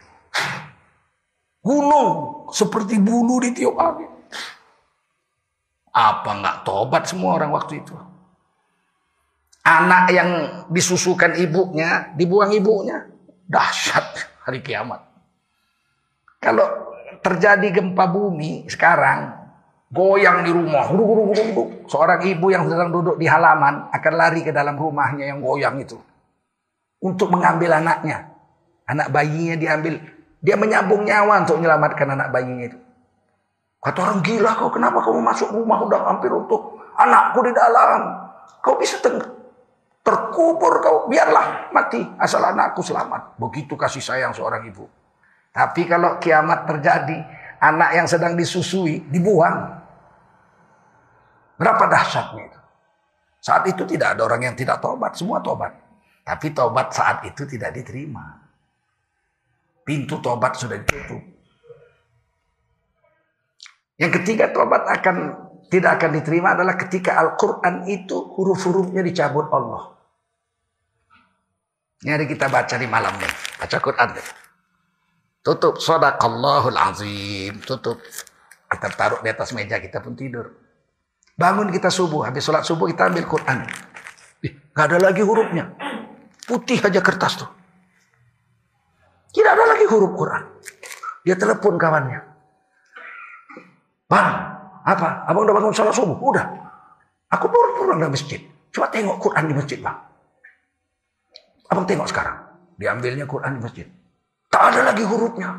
Gunung 1.66 2.46
seperti 2.54 3.02
bulu 3.02 3.42
ditiup 3.42 3.74
angin. 3.74 4.12
Apa 5.90 6.30
nggak 6.38 6.56
tobat 6.62 7.10
semua 7.10 7.42
orang 7.42 7.50
waktu 7.50 7.82
itu? 7.82 7.96
Anak 9.66 10.14
yang 10.14 10.30
disusukan 10.70 11.34
ibunya, 11.42 12.14
dibuang 12.14 12.54
ibunya. 12.54 13.02
Dahsyat 13.50 14.14
hari 14.46 14.62
kiamat. 14.62 15.02
Kalau 16.38 16.94
terjadi 17.18 17.74
gempa 17.74 18.06
bumi 18.06 18.70
sekarang, 18.70 19.34
goyang 19.90 20.46
di 20.46 20.54
rumah, 20.54 20.86
huruk, 20.86 21.06
huruk, 21.10 21.26
huruk. 21.34 21.68
Seorang 21.90 22.22
ibu 22.30 22.46
yang 22.54 22.70
sedang 22.70 22.94
duduk 22.94 23.18
di 23.18 23.26
halaman 23.26 23.90
akan 23.90 24.12
lari 24.14 24.46
ke 24.46 24.54
dalam 24.54 24.78
rumahnya 24.78 25.34
yang 25.34 25.42
goyang 25.42 25.82
itu. 25.82 25.98
Untuk 27.02 27.34
mengambil 27.34 27.74
anaknya. 27.82 28.30
Anak 28.86 29.10
bayinya 29.10 29.58
diambil. 29.58 29.98
Dia 30.38 30.54
menyambung 30.54 31.02
nyawa 31.02 31.42
untuk 31.42 31.58
menyelamatkan 31.58 32.06
anak 32.06 32.30
bayinya 32.30 32.70
itu. 32.70 32.78
Kata 33.82 33.98
orang 33.98 34.22
gila 34.22 34.54
kau, 34.54 34.70
kenapa 34.70 35.02
kamu 35.02 35.26
masuk 35.26 35.50
rumah 35.50 35.82
udah 35.82 36.06
hampir 36.06 36.30
untuk 36.30 36.78
anakku 36.94 37.42
di 37.42 37.50
dalam. 37.50 38.30
Kau 38.62 38.78
bisa 38.78 39.02
teng 39.02 39.18
terkubur 40.06 40.78
kau, 40.78 41.10
biarlah 41.10 41.74
mati 41.74 41.98
asal 42.22 42.38
anakku 42.46 42.78
selamat. 42.78 43.34
Begitu 43.42 43.74
kasih 43.74 43.98
sayang 43.98 44.30
seorang 44.30 44.62
ibu. 44.70 44.86
Tapi 45.50 45.82
kalau 45.90 46.22
kiamat 46.22 46.62
terjadi, 46.70 47.18
anak 47.58 47.90
yang 47.98 48.06
sedang 48.06 48.38
disusui 48.38 49.02
dibuang. 49.10 49.82
Berapa 51.58 51.90
dahsyatnya 51.90 52.42
itu? 52.46 52.60
Saat 53.42 53.66
itu 53.66 53.82
tidak 53.88 54.14
ada 54.14 54.22
orang 54.30 54.46
yang 54.46 54.54
tidak 54.54 54.78
tobat, 54.78 55.18
semua 55.18 55.42
tobat. 55.42 55.74
Tapi 56.22 56.54
tobat 56.54 56.94
saat 56.94 57.26
itu 57.26 57.42
tidak 57.48 57.74
diterima. 57.74 58.46
Pintu 59.82 60.22
tobat 60.22 60.54
sudah 60.54 60.76
ditutup. 60.78 61.22
Yang 63.96 64.12
ketiga 64.22 64.52
tobat 64.52 64.84
akan 64.86 65.16
tidak 65.72 65.98
akan 65.98 66.10
diterima 66.20 66.52
adalah 66.52 66.76
ketika 66.78 67.16
Al-Quran 67.16 67.88
itu 67.88 68.14
huruf-hurufnya 68.36 69.00
dicabut 69.02 69.48
Allah. 69.50 69.95
Ini 72.06 72.14
hari 72.14 72.30
kita 72.30 72.46
baca 72.46 72.78
di 72.78 72.86
malam 72.86 73.10
nih. 73.18 73.32
Baca 73.58 73.82
Quran 73.82 74.14
deh. 74.14 74.26
Tutup. 75.42 75.82
Sadaqallahul 75.82 76.78
azim. 76.78 77.58
Tutup. 77.66 77.98
Kita 78.70 78.94
taruh 78.94 79.18
di 79.26 79.34
atas 79.34 79.50
meja 79.50 79.82
kita 79.82 79.98
pun 79.98 80.14
tidur. 80.14 80.54
Bangun 81.34 81.66
kita 81.74 81.90
subuh. 81.90 82.30
Habis 82.30 82.46
sholat 82.46 82.62
subuh 82.62 82.86
kita 82.86 83.10
ambil 83.10 83.26
Quran. 83.26 83.58
Gak 84.70 84.86
ada 84.86 85.02
lagi 85.02 85.26
hurufnya. 85.26 85.66
Putih 86.46 86.78
aja 86.78 87.02
kertas 87.02 87.42
tuh. 87.42 87.50
Tidak 89.34 89.50
ada 89.50 89.66
lagi 89.66 89.90
huruf 89.90 90.14
Quran. 90.14 90.46
Dia 91.26 91.34
telepon 91.34 91.74
kawannya. 91.74 92.22
Bang, 94.06 94.30
apa? 94.86 95.26
Abang 95.26 95.42
udah 95.42 95.58
bangun 95.58 95.74
sholat 95.74 95.90
subuh? 95.90 96.14
Udah. 96.22 96.54
Aku 97.34 97.50
baru 97.50 97.82
pulang 97.82 97.98
dari 97.98 98.14
masjid. 98.14 98.38
Coba 98.70 98.94
tengok 98.94 99.18
Quran 99.18 99.50
di 99.50 99.54
masjid, 99.58 99.82
bang. 99.82 100.14
Abang 101.70 101.86
tengok 101.86 102.08
sekarang. 102.10 102.36
Diambilnya 102.76 103.24
Quran 103.24 103.58
di 103.58 103.60
masjid. 103.62 103.86
Tak 104.52 104.62
ada 104.72 104.92
lagi 104.92 105.02
hurufnya. 105.02 105.50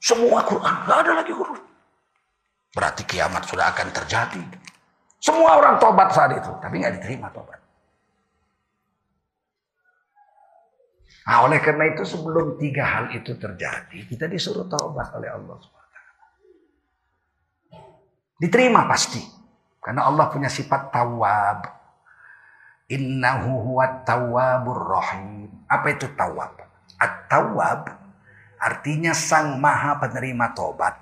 Semua 0.00 0.40
Quran. 0.44 0.74
Tak 0.86 0.98
ada 1.04 1.12
lagi 1.20 1.32
huruf. 1.32 1.60
Berarti 2.74 3.02
kiamat 3.06 3.46
sudah 3.46 3.70
akan 3.70 3.88
terjadi. 3.94 4.42
Semua 5.22 5.56
orang 5.60 5.78
tobat 5.78 6.10
saat 6.12 6.34
itu. 6.36 6.52
Tapi 6.60 6.74
nggak 6.80 7.00
diterima 7.00 7.30
tobat. 7.30 7.64
Nah, 11.24 11.48
oleh 11.48 11.56
karena 11.56 11.88
itu 11.88 12.04
sebelum 12.04 12.60
tiga 12.60 12.84
hal 12.84 13.04
itu 13.16 13.32
terjadi, 13.40 14.04
kita 14.04 14.28
disuruh 14.28 14.68
taubat 14.68 15.08
oleh 15.16 15.32
Allah 15.32 15.56
SWT. 15.56 15.80
Diterima 18.36 18.84
pasti. 18.84 19.24
Karena 19.80 20.04
Allah 20.04 20.28
punya 20.28 20.52
sifat 20.52 20.92
tawab. 20.92 21.58
Innahu 22.92 23.72
huwa 23.72 24.04
tawabur 24.04 24.82
rahim. 24.92 25.48
Apa 25.68 25.96
itu 25.96 26.04
tawab? 26.12 26.52
At-tawab 27.00 27.80
artinya 28.60 29.16
sang 29.16 29.56
maha 29.60 29.96
penerima 30.00 30.52
tobat. 30.52 30.94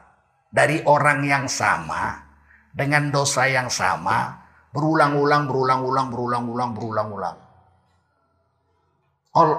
Dari 0.52 0.84
orang 0.84 1.24
yang 1.24 1.44
sama, 1.48 2.22
dengan 2.70 3.08
dosa 3.08 3.48
yang 3.48 3.72
sama, 3.72 4.36
berulang-ulang, 4.70 5.48
berulang-ulang, 5.48 6.06
berulang-ulang, 6.12 6.70
berulang-ulang. 6.76 7.36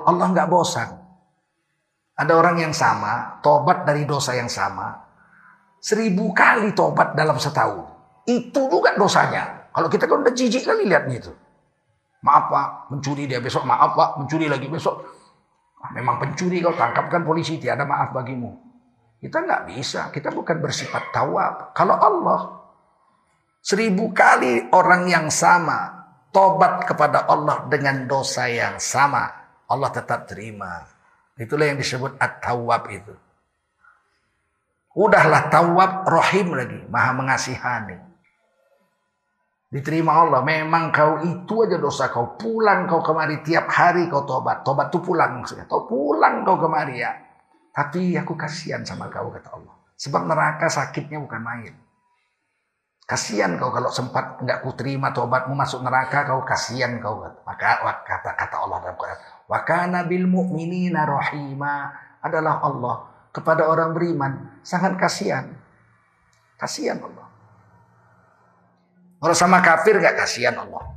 Allah 0.05 0.27
nggak 0.29 0.49
bosan. 0.53 0.89
Ada 2.13 2.33
orang 2.37 2.61
yang 2.61 2.73
sama, 2.77 3.41
tobat 3.41 3.89
dari 3.89 4.05
dosa 4.05 4.37
yang 4.37 4.45
sama, 4.45 4.93
seribu 5.81 6.29
kali 6.29 6.77
tobat 6.77 7.17
dalam 7.17 7.41
setahun. 7.41 7.89
Itu 8.29 8.69
juga 8.69 8.93
dosanya. 8.93 9.73
Kalau 9.73 9.89
kita 9.89 10.05
kan 10.05 10.21
udah 10.21 10.33
jijik 10.37 10.61
kali 10.61 10.85
lihatnya 10.85 11.17
itu. 11.25 11.33
Maaf 12.23 12.43
pak, 12.47 12.67
mencuri 12.89 13.27
dia 13.27 13.43
besok. 13.43 13.67
Maaf 13.67 13.99
pak, 13.99 14.09
mencuri 14.23 14.47
lagi 14.47 14.71
besok. 14.71 15.03
Ah, 15.83 15.91
memang 15.91 16.15
pencuri 16.23 16.63
kau 16.63 16.71
tangkapkan 16.71 17.27
polisi, 17.27 17.59
tiada 17.59 17.83
maaf 17.83 18.15
bagimu. 18.15 18.55
Kita 19.19 19.43
nggak 19.43 19.63
bisa, 19.71 20.07
kita 20.11 20.31
bukan 20.31 20.63
bersifat 20.63 21.11
tawab. 21.11 21.75
Kalau 21.75 21.95
Allah, 21.99 22.41
seribu 23.59 24.15
kali 24.15 24.71
orang 24.71 25.11
yang 25.11 25.27
sama, 25.27 26.07
tobat 26.31 26.87
kepada 26.87 27.27
Allah 27.27 27.67
dengan 27.67 28.07
dosa 28.07 28.47
yang 28.47 28.79
sama. 28.79 29.27
Allah 29.67 29.91
tetap 29.91 30.27
terima. 30.27 30.87
Itulah 31.35 31.71
yang 31.71 31.79
disebut 31.79 32.15
at-tawab 32.19 32.83
itu. 32.91 33.15
Udahlah 34.93 35.49
tawab 35.49 36.05
rahim 36.05 36.53
lagi, 36.53 36.79
maha 36.87 37.11
mengasihani. 37.17 38.12
Diterima 39.73 40.21
Allah, 40.21 40.45
memang 40.45 40.93
kau 40.93 41.17
itu 41.25 41.65
aja 41.65 41.81
dosa 41.81 42.13
kau. 42.13 42.37
Pulang 42.37 42.85
kau 42.85 43.01
kemari 43.01 43.41
tiap 43.41 43.65
hari 43.73 44.05
kau 44.05 44.21
tobat. 44.21 44.61
Tobat 44.61 44.93
itu 44.93 45.01
pulang. 45.01 45.41
Kau 45.65 45.89
pulang 45.89 46.45
kau 46.45 46.61
kemari 46.61 47.01
ya. 47.01 47.09
Tapi 47.73 48.13
aku 48.13 48.37
kasihan 48.37 48.85
sama 48.85 49.09
kau 49.09 49.33
kata 49.33 49.49
Allah. 49.49 49.73
Sebab 49.97 50.29
neraka 50.29 50.69
sakitnya 50.69 51.17
bukan 51.17 51.41
main. 51.41 51.73
Kasihan 53.03 53.57
kau 53.57 53.73
kalau 53.73 53.89
sempat 53.89 54.45
nggak 54.45 54.61
ku 54.61 54.77
terima 54.77 55.09
tobatmu 55.09 55.57
masuk 55.57 55.81
neraka 55.81 56.21
kau 56.23 56.45
kasihan 56.45 57.01
kau 57.01 57.19
maka 57.43 57.83
kata 58.05 58.31
kata 58.31 58.55
Allah 58.63 58.79
dalam 58.79 58.95
Quran 58.95 59.19
wa 59.51 59.59
kana 59.67 60.07
bil 60.07 60.23
mu'minina 60.23 61.03
rahima 61.03 61.91
adalah 62.23 62.63
Allah 62.63 63.27
kepada 63.35 63.67
orang 63.67 63.91
beriman 63.91 64.63
sangat 64.63 64.95
kasihan 64.95 65.51
kasihan 66.55 66.95
Allah 67.03 67.22
kalau 69.23 69.35
sama 69.35 69.63
kafir 69.63 69.95
nggak 70.03 70.19
kasihan 70.19 70.59
Allah 70.59 70.91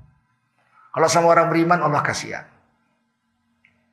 kalau 0.91 1.07
sama 1.07 1.31
orang 1.31 1.47
beriman 1.47 1.79
Allah 1.87 2.03
kasihan 2.03 2.43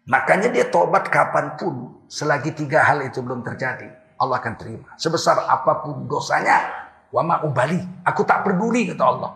makanya 0.10 0.50
dia 0.50 0.66
tobat 0.74 1.06
kapan 1.14 1.54
pun 1.54 2.02
selagi 2.10 2.58
tiga 2.58 2.82
hal 2.82 3.06
itu 3.06 3.22
belum 3.22 3.46
terjadi 3.46 4.04
Allah 4.24 4.40
akan 4.40 4.54
terima. 4.56 4.90
Sebesar 4.96 5.44
apa 5.44 5.84
pun 5.84 6.08
dosanya, 6.08 6.88
wama 7.12 7.44
ubali. 7.44 7.80
Aku 8.08 8.24
tak 8.24 8.48
peduli 8.48 8.88
kata 8.94 9.04
Allah. 9.04 9.32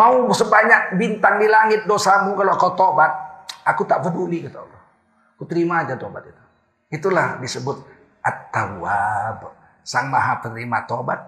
Mau 0.00 0.28
sebanyak 0.32 0.96
bintang 1.00 1.40
di 1.40 1.48
langit 1.48 1.88
dosamu 1.88 2.36
kalau 2.36 2.56
kau 2.56 2.72
tobat, 2.76 3.12
aku 3.64 3.84
tak 3.84 4.04
peduli 4.04 4.44
kata 4.48 4.58
Allah. 4.64 4.80
Aku 5.36 5.44
terima 5.44 5.84
aja 5.84 5.96
tobat 6.00 6.24
itu. 6.24 6.42
Itulah 6.88 7.36
disebut 7.42 7.76
at-tawwab. 8.24 9.52
Sang 9.86 10.10
maha 10.10 10.42
penerima 10.42 10.88
tobat 10.88 11.20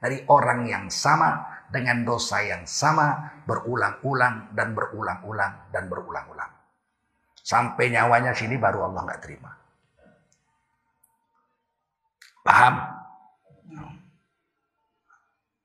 dari 0.00 0.22
orang 0.30 0.64
yang 0.64 0.84
sama 0.88 1.55
dengan 1.70 2.06
dosa 2.06 2.42
yang 2.42 2.62
sama 2.64 3.42
berulang-ulang 3.46 4.54
dan 4.54 4.72
berulang-ulang 4.72 5.70
dan 5.74 5.86
berulang-ulang. 5.90 6.50
Sampai 7.46 7.94
nyawanya 7.94 8.34
sini 8.34 8.58
baru 8.58 8.90
Allah 8.90 9.06
nggak 9.06 9.22
terima. 9.22 9.50
Paham? 12.42 12.74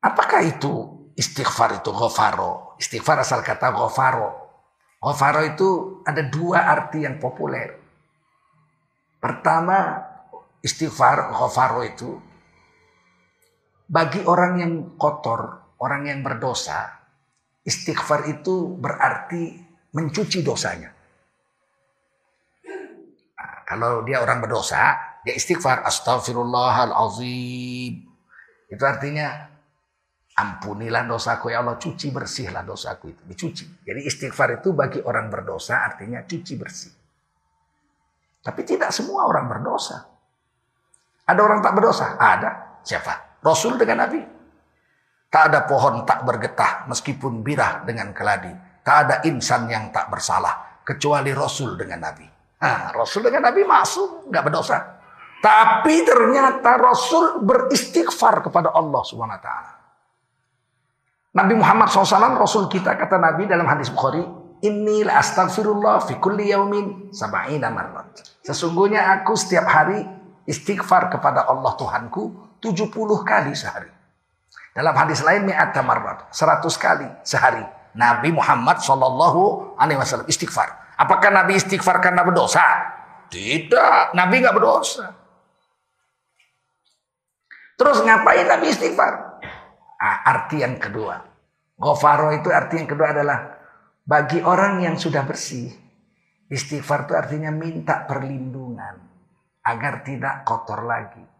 Apakah 0.01 0.41
itu 0.41 0.73
istighfar 1.13 1.77
itu 1.77 1.93
ghafaro? 1.93 2.73
Istighfar 2.81 3.21
asal 3.21 3.45
kata 3.45 3.69
ghafaro. 3.69 4.29
Ghafaro 4.97 5.41
itu 5.45 6.01
ada 6.05 6.25
dua 6.25 6.65
arti 6.65 7.05
yang 7.05 7.21
populer. 7.21 7.77
Pertama, 9.21 10.01
istighfar 10.65 11.29
ghafaro 11.33 11.81
itu 11.85 12.17
bagi 13.85 14.25
orang 14.25 14.53
yang 14.57 14.73
kotor, 14.97 15.60
orang 15.81 16.05
yang 16.05 16.21
berdosa, 16.21 17.01
istighfar 17.65 18.29
itu 18.29 18.77
berarti 18.77 19.57
mencuci 19.97 20.45
dosanya. 20.45 20.93
Nah, 23.35 23.65
kalau 23.65 24.05
dia 24.05 24.21
orang 24.21 24.45
berdosa, 24.45 24.93
dia 25.25 25.33
istighfar 25.33 25.81
astagfirullahalazim. 25.81 28.05
Itu 28.71 28.83
artinya 28.85 29.49
ampunilah 30.37 31.03
dosaku 31.09 31.49
ya 31.51 31.59
Allah, 31.65 31.81
cuci 31.81 32.13
bersihlah 32.13 32.63
dosaku 32.63 33.11
itu, 33.11 33.21
dicuci. 33.25 33.65
Jadi 33.83 34.05
istighfar 34.05 34.61
itu 34.61 34.71
bagi 34.71 35.01
orang 35.01 35.33
berdosa 35.33 35.81
artinya 35.81 36.21
cuci 36.23 36.53
bersih. 36.55 36.93
Tapi 38.41 38.65
tidak 38.65 38.89
semua 38.89 39.29
orang 39.29 39.45
berdosa. 39.49 40.01
Ada 41.29 41.41
orang 41.45 41.61
tak 41.61 41.77
berdosa? 41.77 42.17
Ada. 42.17 42.81
Siapa? 42.81 43.37
Rasul 43.45 43.77
dengan 43.77 44.07
Nabi. 44.07 44.40
Tak 45.31 45.43
ada 45.47 45.63
pohon 45.63 46.03
tak 46.03 46.27
bergetah 46.27 46.91
meskipun 46.91 47.39
birah 47.39 47.87
dengan 47.87 48.11
keladi. 48.11 48.51
Tak 48.83 48.95
ada 49.07 49.15
insan 49.23 49.71
yang 49.71 49.87
tak 49.95 50.11
bersalah 50.11 50.83
kecuali 50.83 51.31
Rasul 51.31 51.79
dengan 51.79 52.03
Nabi. 52.03 52.27
Nah, 52.59 52.91
Rasul 52.91 53.23
dengan 53.31 53.47
Nabi 53.47 53.63
masuk 53.63 54.27
nggak 54.27 54.43
berdosa. 54.43 54.77
Tapi 55.39 56.03
ternyata 56.03 56.75
Rasul 56.75 57.41
beristighfar 57.47 58.43
kepada 58.43 58.75
Allah 58.75 59.01
Subhanahu 59.07 59.39
wa 59.39 59.41
taala. 59.41 59.71
Nabi 61.31 61.55
Muhammad 61.55 61.87
SAW, 61.87 62.35
Rasul 62.35 62.67
kita, 62.67 62.99
kata 62.99 63.15
Nabi 63.15 63.47
dalam 63.47 63.63
hadis 63.63 63.87
Bukhari, 63.87 64.19
Inilah 64.61 65.17
astagfirullah 65.17 66.05
fi 66.05 66.21
kulli 66.21 66.53
yaumin 66.53 67.09
sab'ina 67.09 67.73
marrat. 67.73 68.21
Sesungguhnya 68.45 69.09
aku 69.17 69.33
setiap 69.33 69.65
hari 69.65 70.05
istighfar 70.45 71.09
kepada 71.09 71.49
Allah 71.49 71.73
Tuhanku 71.73 72.53
70 72.61 72.93
kali 73.25 73.57
sehari. 73.57 74.00
Dalam 74.71 74.95
hadis 74.95 75.19
lain 75.19 75.51
mi'ata 75.51 75.83
marrat, 75.83 76.31
100 76.31 76.63
kali 76.79 77.07
sehari. 77.27 77.63
Nabi 77.91 78.31
Muhammad 78.31 78.79
Shallallahu 78.79 79.75
alaihi 79.75 79.99
wasallam 79.99 80.27
istighfar. 80.31 80.95
Apakah 80.95 81.27
Nabi 81.27 81.59
istighfar 81.59 81.99
karena 81.99 82.23
berdosa? 82.23 82.63
Tidak, 83.27 84.15
Nabi 84.15 84.39
nggak 84.39 84.55
berdosa. 84.55 85.11
Terus 87.75 87.99
ngapain 87.99 88.47
Nabi 88.47 88.71
istighfar? 88.71 89.43
Nah, 90.01 90.17
arti 90.23 90.63
yang 90.63 90.79
kedua. 90.79 91.19
Gofaro 91.75 92.31
itu 92.31 92.47
arti 92.53 92.79
yang 92.79 92.87
kedua 92.87 93.11
adalah 93.11 93.57
bagi 94.07 94.39
orang 94.39 94.79
yang 94.85 94.95
sudah 94.95 95.25
bersih. 95.27 95.67
Istighfar 96.51 97.07
itu 97.07 97.13
artinya 97.15 97.51
minta 97.51 98.03
perlindungan 98.07 98.95
agar 99.63 100.03
tidak 100.03 100.43
kotor 100.43 100.83
lagi. 100.83 101.30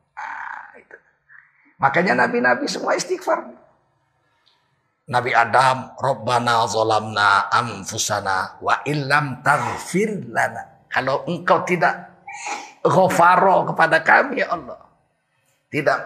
Makanya 1.82 2.14
nabi-nabi 2.14 2.70
semua 2.70 2.94
istighfar. 2.94 3.58
Nabi 5.10 5.34
Adam, 5.34 5.98
Rabbana 5.98 6.64
zolamna 6.70 7.50
anfusana 7.50 8.62
wa 8.62 8.86
illam 8.86 9.42
taghfir 9.42 10.30
lana. 10.30 10.86
Kalau 10.88 11.26
engkau 11.26 11.66
tidak 11.66 12.22
ghafaro 12.86 13.74
kepada 13.74 14.06
kami 14.06 14.46
ya 14.46 14.54
Allah. 14.54 14.78
Tidak, 15.68 16.00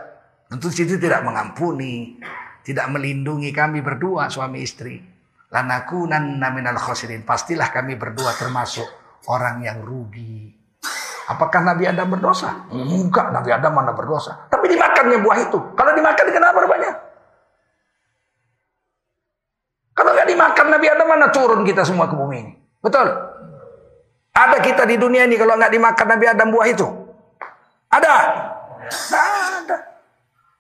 tentu 0.50 0.72
situ 0.72 0.96
tidak 0.96 1.22
mengampuni, 1.28 2.18
tidak 2.64 2.88
melindungi 2.90 3.52
kami 3.52 3.84
berdua 3.84 4.32
suami 4.32 4.64
istri. 4.64 4.98
Lanakunan 5.52 6.42
naminal 6.42 6.80
khosirin. 6.80 7.28
Pastilah 7.28 7.70
kami 7.70 8.00
berdua 8.00 8.34
termasuk 8.34 8.88
orang 9.30 9.62
yang 9.62 9.84
rugi. 9.86 10.65
Apakah 11.26 11.66
Nabi 11.66 11.90
Adam 11.90 12.06
berdosa? 12.14 12.70
Enggak, 12.70 13.34
Nabi 13.34 13.50
Adam 13.50 13.74
mana 13.74 13.98
berdosa. 13.98 14.46
Tapi 14.46 14.70
dimakannya 14.70 15.18
buah 15.26 15.38
itu. 15.42 15.58
Kalau 15.74 15.92
dimakan 15.98 16.26
kenapa 16.30 16.58
rupanya? 16.62 16.92
Kalau 19.96 20.12
nggak 20.14 20.28
dimakan 20.28 20.66
Nabi 20.70 20.88
Adam 20.92 21.08
mana 21.08 21.28
turun 21.34 21.62
kita 21.66 21.82
semua 21.82 22.06
ke 22.06 22.14
bumi 22.14 22.38
ini? 22.46 22.54
Betul? 22.84 23.08
Ada 24.36 24.60
kita 24.60 24.84
di 24.86 25.00
dunia 25.00 25.26
ini 25.26 25.40
kalau 25.40 25.56
nggak 25.58 25.72
dimakan 25.72 26.08
Nabi 26.14 26.26
Adam 26.30 26.48
buah 26.52 26.68
itu? 26.68 26.88
Ada? 27.90 28.14
Ada. 28.92 29.78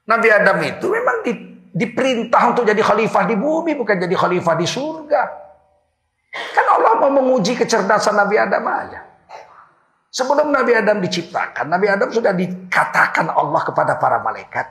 Nabi 0.07 0.27
Adam 0.31 0.57
itu 0.63 0.85
memang 0.87 1.17
di, 1.21 1.33
diperintah 1.75 2.41
untuk 2.55 2.63
jadi 2.65 2.79
khalifah 2.79 3.27
di 3.27 3.35
bumi, 3.35 3.75
bukan 3.77 4.01
jadi 4.01 4.15
khalifah 4.15 4.55
di 4.55 4.65
surga. 4.65 5.21
Kan 6.55 6.65
Allah 6.79 6.93
mau 7.05 7.11
menguji 7.11 7.53
kecerdasan 7.59 8.15
Nabi 8.15 8.39
Adam 8.39 8.63
aja. 8.65 9.14
Sebelum 10.15 10.47
Nabi 10.47 10.71
Adam 10.71 11.03
diciptakan, 11.03 11.67
Nabi 11.67 11.91
Adam 11.91 12.07
sudah 12.07 12.31
dikatakan 12.31 13.27
Allah 13.35 13.61
kepada 13.67 13.99
para 13.99 14.23
malaikat, 14.23 14.63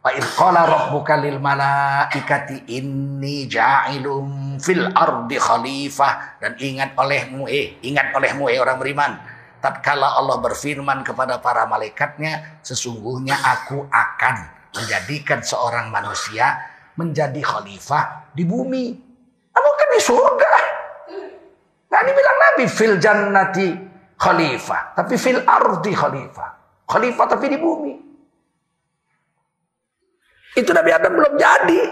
Wa 0.00 0.14
qala 0.14 0.64
rabbuka 0.64 1.20
lil 1.20 1.36
malaikati 1.36 2.72
inni 2.72 3.44
ja'ilum 3.44 4.56
fil 4.56 4.88
ardi 4.88 5.36
khalifah 5.36 6.40
dan 6.40 6.54
ingat 6.56 6.96
olehmu 6.96 7.50
eh 7.50 7.82
ingat 7.82 8.14
olehmu 8.14 8.46
eh 8.46 8.62
orang 8.62 8.78
beriman 8.78 9.18
tatkala 9.58 10.16
Allah 10.16 10.38
berfirman 10.38 11.02
kepada 11.02 11.42
para 11.42 11.66
malaikatnya 11.66 12.62
sesungguhnya 12.62 13.36
aku 13.36 13.90
akan 13.90 14.36
menjadikan 14.70 15.42
seorang 15.42 15.90
manusia 15.90 16.56
menjadi 16.94 17.42
khalifah 17.42 18.32
di 18.32 18.46
bumi. 18.46 18.94
Kamu 19.50 19.70
kan 19.74 19.88
di 19.92 20.00
surga. 20.00 20.52
Nah 21.90 21.98
ini 22.06 22.10
bilang 22.14 22.38
Nabi 22.38 22.64
fil 22.70 22.96
jannati 23.02 23.87
khalifah. 24.18 24.98
Tapi 24.98 25.14
fil 25.14 25.40
ardi 25.46 25.94
khalifah. 25.94 26.50
Khalifah 26.84 27.26
tapi 27.30 27.46
di 27.48 27.58
bumi. 27.58 27.94
Itu 30.58 30.74
Nabi 30.74 30.90
Adam 30.90 31.14
belum 31.14 31.34
jadi. 31.38 31.82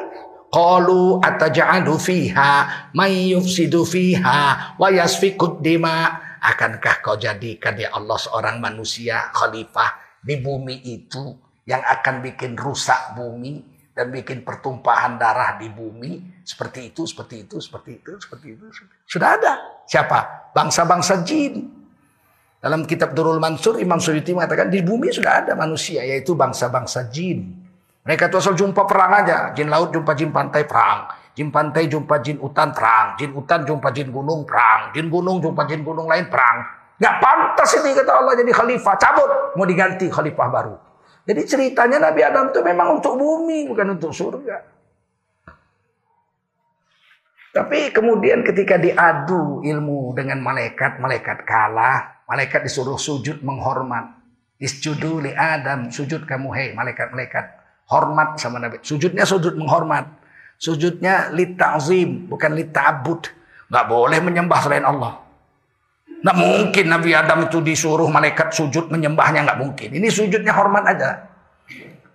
Qalu 0.47 1.21
ataja'alu 1.23 1.95
fiha 1.99 2.55
may 2.95 3.35
yufsidu 3.35 3.87
fiha 3.87 4.75
wa 4.75 4.89
yasfikud 4.91 5.63
dima. 5.63 6.23
Akankah 6.43 7.03
kau 7.03 7.19
jadikan 7.19 7.75
ya 7.75 7.91
Allah 7.95 8.19
seorang 8.19 8.63
manusia 8.63 9.35
khalifah 9.35 10.21
di 10.23 10.39
bumi 10.39 10.83
itu 10.87 11.35
yang 11.67 11.83
akan 11.83 12.23
bikin 12.23 12.55
rusak 12.55 13.19
bumi 13.19 13.59
dan 13.91 14.15
bikin 14.15 14.47
pertumpahan 14.47 15.19
darah 15.19 15.59
di 15.59 15.67
bumi 15.67 16.45
seperti 16.47 16.95
itu, 16.95 17.03
seperti 17.09 17.49
itu, 17.49 17.57
seperti 17.59 17.91
itu, 17.99 18.13
seperti 18.23 18.47
itu. 18.55 18.65
Sudah 19.09 19.35
ada. 19.35 19.83
Siapa? 19.89 20.53
Bangsa-bangsa 20.55 21.27
jin. 21.27 21.86
Dalam 22.67 22.83
kitab 22.83 23.15
Durul 23.15 23.39
Mansur, 23.39 23.79
Imam 23.79 24.03
Suyuti 24.03 24.35
mengatakan 24.35 24.67
di 24.67 24.83
bumi 24.83 25.15
sudah 25.15 25.47
ada 25.47 25.55
manusia, 25.55 26.03
yaitu 26.03 26.35
bangsa-bangsa 26.35 27.07
jin. 27.15 27.47
Mereka 28.03 28.27
itu 28.27 28.43
asal 28.43 28.59
jumpa 28.59 28.83
perang 28.91 29.23
aja. 29.23 29.55
Jin 29.55 29.71
laut 29.71 29.95
jumpa 29.95 30.19
jin 30.19 30.35
pantai 30.35 30.67
perang. 30.67 31.07
Jin 31.39 31.55
pantai 31.55 31.87
jumpa 31.87 32.19
jin 32.27 32.43
utan 32.43 32.75
perang. 32.75 33.15
Jin 33.23 33.39
utan 33.39 33.63
jumpa 33.63 33.87
jin 33.95 34.11
gunung 34.11 34.43
perang. 34.43 34.91
Jin 34.91 35.07
gunung 35.07 35.39
jumpa 35.39 35.63
jin 35.63 35.87
gunung 35.87 36.11
lain 36.11 36.27
perang. 36.27 36.67
Gak 36.99 37.15
pantas 37.23 37.71
ini 37.79 37.95
kata 37.95 38.11
Allah 38.19 38.35
jadi 38.35 38.51
khalifah. 38.51 38.95
Cabut. 38.99 39.31
Mau 39.55 39.63
diganti 39.63 40.11
khalifah 40.11 40.49
baru. 40.51 40.75
Jadi 41.23 41.47
ceritanya 41.47 42.11
Nabi 42.11 42.21
Adam 42.27 42.51
itu 42.51 42.67
memang 42.67 42.99
untuk 42.99 43.15
bumi, 43.15 43.71
bukan 43.71 43.95
untuk 43.95 44.11
surga. 44.11 44.59
Tapi 47.55 47.95
kemudian 47.95 48.43
ketika 48.43 48.75
diadu 48.75 49.63
ilmu 49.63 50.19
dengan 50.19 50.43
malaikat, 50.43 50.99
malaikat 50.99 51.47
kalah. 51.47 52.16
Malaikat 52.27 52.67
disuruh 52.67 52.99
sujud 52.99 53.43
menghormat. 53.47 54.19
Isjudu 54.57 55.23
li 55.23 55.33
Adam, 55.37 55.93
sujud 55.93 56.27
kamu 56.27 56.49
hei 56.55 56.69
malaikat-malaikat. 56.75 57.45
Hormat 57.87 58.41
sama 58.43 58.59
Nabi. 58.59 58.83
Sujudnya 58.83 59.23
sujud 59.23 59.55
menghormat. 59.55 60.11
Sujudnya 60.57 61.31
li 61.31 61.55
ta'zim, 61.55 62.27
bukan 62.27 62.57
li 62.57 62.67
ta'bud. 62.67 63.23
Gak 63.71 63.87
boleh 63.87 64.19
menyembah 64.25 64.59
selain 64.65 64.83
Allah. 64.83 65.27
Nggak 66.27 66.37
mungkin 66.43 66.85
Nabi 66.91 67.11
Adam 67.13 67.47
itu 67.47 67.63
disuruh 67.63 68.09
malaikat 68.11 68.51
sujud 68.51 68.91
menyembahnya 68.91 69.47
nggak 69.47 69.61
mungkin. 69.63 69.89
Ini 69.95 70.09
sujudnya 70.11 70.51
hormat 70.57 70.83
aja. 70.89 71.36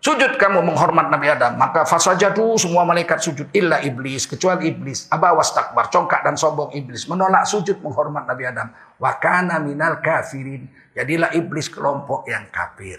Sujud 0.01 0.33
kamu 0.41 0.65
menghormat 0.65 1.13
Nabi 1.13 1.29
Adam. 1.29 1.61
Maka 1.61 1.85
fasajadu 1.85 2.57
semua 2.57 2.81
malaikat 2.81 3.21
sujud. 3.21 3.53
Illa 3.53 3.85
iblis. 3.85 4.25
Kecuali 4.25 4.73
iblis. 4.73 5.05
Aba 5.13 5.29
takbar. 5.45 5.93
Congkak 5.93 6.25
dan 6.25 6.33
sombong 6.33 6.73
iblis. 6.73 7.05
Menolak 7.05 7.45
sujud 7.45 7.77
menghormat 7.85 8.25
Nabi 8.25 8.49
Adam. 8.49 8.73
Wakana 8.97 9.61
minal 9.61 10.01
kafirin. 10.01 10.65
Jadilah 10.97 11.29
iblis 11.37 11.69
kelompok 11.69 12.25
yang 12.25 12.49
kafir. 12.49 12.97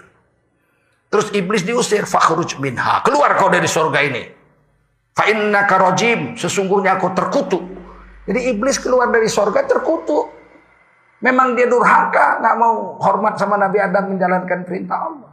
Terus 1.11 1.35
iblis 1.35 1.67
diusir. 1.67 2.07
Fakhruj 2.07 2.63
minha. 2.63 3.03
Keluar 3.03 3.35
kau 3.35 3.51
dari 3.51 3.67
surga 3.67 3.99
ini. 4.07 4.23
Fa 5.11 5.27
inna 5.27 5.67
karojim. 5.67 6.39
Sesungguhnya 6.39 7.03
aku 7.03 7.11
terkutuk. 7.19 7.67
Jadi 8.31 8.47
iblis 8.47 8.79
keluar 8.79 9.11
dari 9.11 9.27
surga 9.27 9.67
terkutuk. 9.67 10.31
Memang 11.19 11.59
dia 11.59 11.67
durhaka. 11.67 12.39
nggak 12.39 12.55
mau 12.63 12.95
hormat 13.03 13.35
sama 13.43 13.59
Nabi 13.59 13.83
Adam 13.83 14.15
menjalankan 14.15 14.63
perintah 14.63 15.11
Allah. 15.11 15.32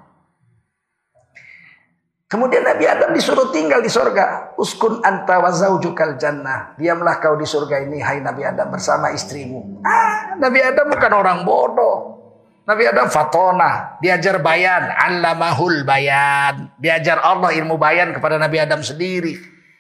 Kemudian 2.30 2.62
Nabi 2.62 2.86
Adam 2.86 3.10
disuruh 3.10 3.50
tinggal 3.50 3.82
di 3.82 3.90
sorga. 3.90 4.54
Uskun 4.54 5.02
anta 5.02 5.42
wa 5.42 5.50
zaujukal 5.50 6.14
jannah. 6.22 6.78
Diamlah 6.78 7.18
kau 7.18 7.34
di 7.34 7.50
surga 7.50 7.82
ini, 7.82 7.98
hai 8.06 8.22
Nabi 8.22 8.46
Adam 8.46 8.70
bersama 8.70 9.10
istrimu. 9.10 9.82
Ah, 9.82 10.38
Nabi 10.38 10.62
Adam 10.62 10.94
bukan 10.94 11.12
orang 11.18 11.42
bodoh. 11.42 12.22
Nabi 12.70 12.86
Adam 12.86 13.10
fatona, 13.10 13.98
diajar 13.98 14.38
bayan, 14.46 14.94
allamahul 14.94 15.82
bayan. 15.82 16.70
Diajar 16.78 17.18
Allah 17.18 17.50
ilmu 17.50 17.82
bayan 17.82 18.14
kepada 18.14 18.38
Nabi 18.38 18.62
Adam 18.62 18.86
sendiri. 18.86 19.34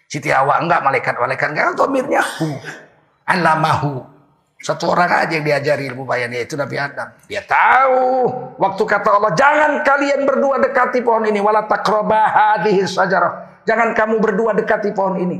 Siti 0.09 0.33
Hawa 0.33 0.57
enggak, 0.57 0.81
malaikat-malaikat 0.81 1.53
enggak, 1.53 1.77
domirnya 1.77 2.25
hu. 2.41 2.49
Allamahu. 3.29 4.18
Satu 4.59 4.91
orang 4.91 5.23
aja 5.23 5.39
yang 5.39 5.47
diajari 5.47 5.87
ilmu 5.87 6.03
bayan 6.03 6.35
yaitu 6.35 6.59
Nabi 6.59 6.75
Adam. 6.75 7.15
Dia 7.31 7.39
tahu 7.47 8.27
waktu 8.59 8.83
kata 8.83 9.07
Allah, 9.07 9.31
jangan 9.31 9.87
kalian 9.87 10.27
berdua 10.27 10.59
dekati 10.59 10.99
pohon 10.99 11.23
ini 11.31 11.39
wala 11.39 11.63
sajarah. 11.63 13.63
Jangan 13.63 13.95
kamu 13.95 14.19
berdua 14.19 14.51
dekati 14.51 14.91
pohon 14.91 15.15
ini. 15.15 15.39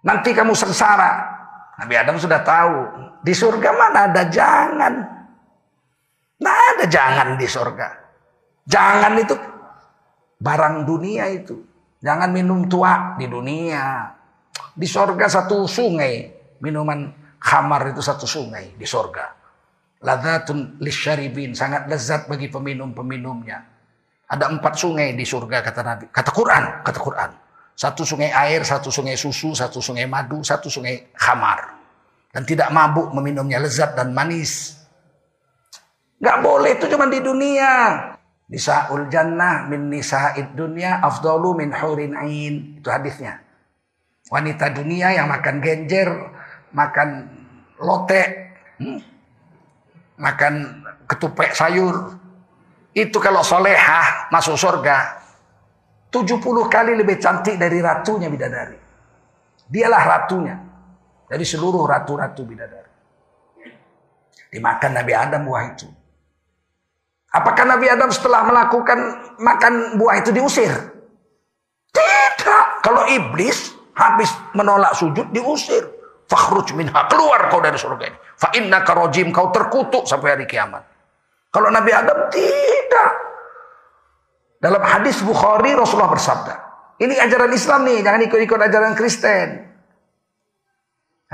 Nanti 0.00 0.32
kamu 0.32 0.56
sengsara. 0.56 1.36
Nabi 1.84 1.94
Adam 2.00 2.16
sudah 2.16 2.40
tahu. 2.40 2.76
Di 3.20 3.36
surga 3.36 3.70
mana 3.76 4.08
ada 4.08 4.24
jangan. 4.32 4.94
Nah 6.40 6.56
ada 6.72 6.88
jangan 6.88 7.36
di 7.36 7.44
surga. 7.44 7.88
Jangan 8.64 9.12
itu 9.20 9.36
barang 10.40 10.88
dunia 10.88 11.28
itu. 11.28 11.60
Jangan 12.00 12.32
minum 12.32 12.64
tua 12.64 13.20
di 13.20 13.28
dunia. 13.28 14.16
Di 14.72 14.88
surga 14.88 15.28
satu 15.28 15.68
sungai 15.68 16.32
minuman 16.64 17.19
Khamar 17.40 17.96
itu 17.96 18.04
satu 18.04 18.28
sungai 18.28 18.76
di 18.76 18.84
sorga. 18.84 19.32
Ladzatun 20.04 20.76
lisyaribin. 20.78 21.56
Sangat 21.56 21.88
lezat 21.88 22.28
bagi 22.28 22.52
peminum-peminumnya. 22.52 23.58
Ada 24.30 24.52
empat 24.52 24.76
sungai 24.76 25.16
di 25.16 25.24
surga 25.24 25.64
kata 25.64 25.80
Nabi. 25.80 26.04
Kata 26.12 26.30
Quran. 26.30 26.64
Kata 26.84 27.00
Quran. 27.00 27.30
Satu 27.72 28.04
sungai 28.04 28.28
air, 28.28 28.60
satu 28.60 28.92
sungai 28.92 29.16
susu, 29.16 29.56
satu 29.56 29.80
sungai 29.80 30.04
madu, 30.04 30.44
satu 30.44 30.68
sungai 30.68 31.16
khamar. 31.16 31.80
Dan 32.28 32.44
tidak 32.44 32.68
mabuk 32.70 33.10
meminumnya 33.16 33.56
lezat 33.56 33.96
dan 33.96 34.12
manis. 34.12 34.76
Gak 36.20 36.44
boleh 36.44 36.76
itu 36.76 36.86
cuma 36.92 37.08
di 37.08 37.24
dunia. 37.24 37.72
Nisaul 38.52 39.08
jannah 39.08 39.64
min 39.64 39.88
nisa'id 39.88 40.52
dunia 40.52 41.00
afdalu 41.00 41.64
min 41.64 41.70
hurin 41.72 42.12
ain. 42.12 42.76
Itu 42.76 42.92
hadisnya. 42.92 43.40
Wanita 44.28 44.70
dunia 44.76 45.16
yang 45.16 45.26
makan 45.26 45.58
genjer, 45.64 46.10
makan 46.74 47.08
lotek, 47.80 48.28
hmm, 48.78 49.00
makan 50.20 50.84
ketupek 51.08 51.56
sayur. 51.56 52.18
Itu 52.90 53.22
kalau 53.22 53.40
solehah 53.46 54.30
masuk 54.34 54.58
surga. 54.58 55.22
70 56.10 56.42
kali 56.66 56.98
lebih 56.98 57.22
cantik 57.22 57.54
dari 57.54 57.78
ratunya 57.78 58.26
bidadari. 58.26 58.74
Dialah 59.70 60.02
ratunya. 60.02 60.58
Dari 61.30 61.46
seluruh 61.46 61.86
ratu-ratu 61.86 62.42
bidadari. 62.42 62.90
Dimakan 64.50 64.90
Nabi 64.98 65.12
Adam 65.14 65.46
buah 65.46 65.64
itu. 65.70 65.86
Apakah 67.30 67.62
Nabi 67.62 67.86
Adam 67.86 68.10
setelah 68.10 68.42
melakukan 68.42 68.98
makan 69.38 69.94
buah 69.94 70.18
itu 70.18 70.34
diusir? 70.34 70.74
Tidak. 71.94 72.82
Kalau 72.82 73.06
iblis 73.06 73.70
habis 73.94 74.34
menolak 74.58 74.98
sujud 74.98 75.30
diusir. 75.30 75.99
Fakhruj 76.30 76.78
minha. 76.78 76.94
Keluar 77.10 77.50
kau 77.50 77.58
dari 77.58 77.74
surga 77.74 78.04
ini. 78.06 78.18
Fa 78.38 78.54
inna 78.54 78.86
karojim. 78.86 79.34
Kau 79.34 79.50
terkutuk 79.50 80.06
sampai 80.06 80.38
hari 80.38 80.46
kiamat. 80.46 80.86
Kalau 81.50 81.66
Nabi 81.74 81.90
Adam 81.90 82.30
tidak. 82.30 83.10
Dalam 84.62 84.78
hadis 84.86 85.18
Bukhari 85.26 85.74
Rasulullah 85.74 86.14
bersabda. 86.14 86.54
Ini 87.02 87.18
ajaran 87.18 87.50
Islam 87.50 87.82
nih. 87.82 87.98
Jangan 88.06 88.20
ikut-ikut 88.30 88.60
ajaran 88.62 88.94
Kristen. 88.94 89.48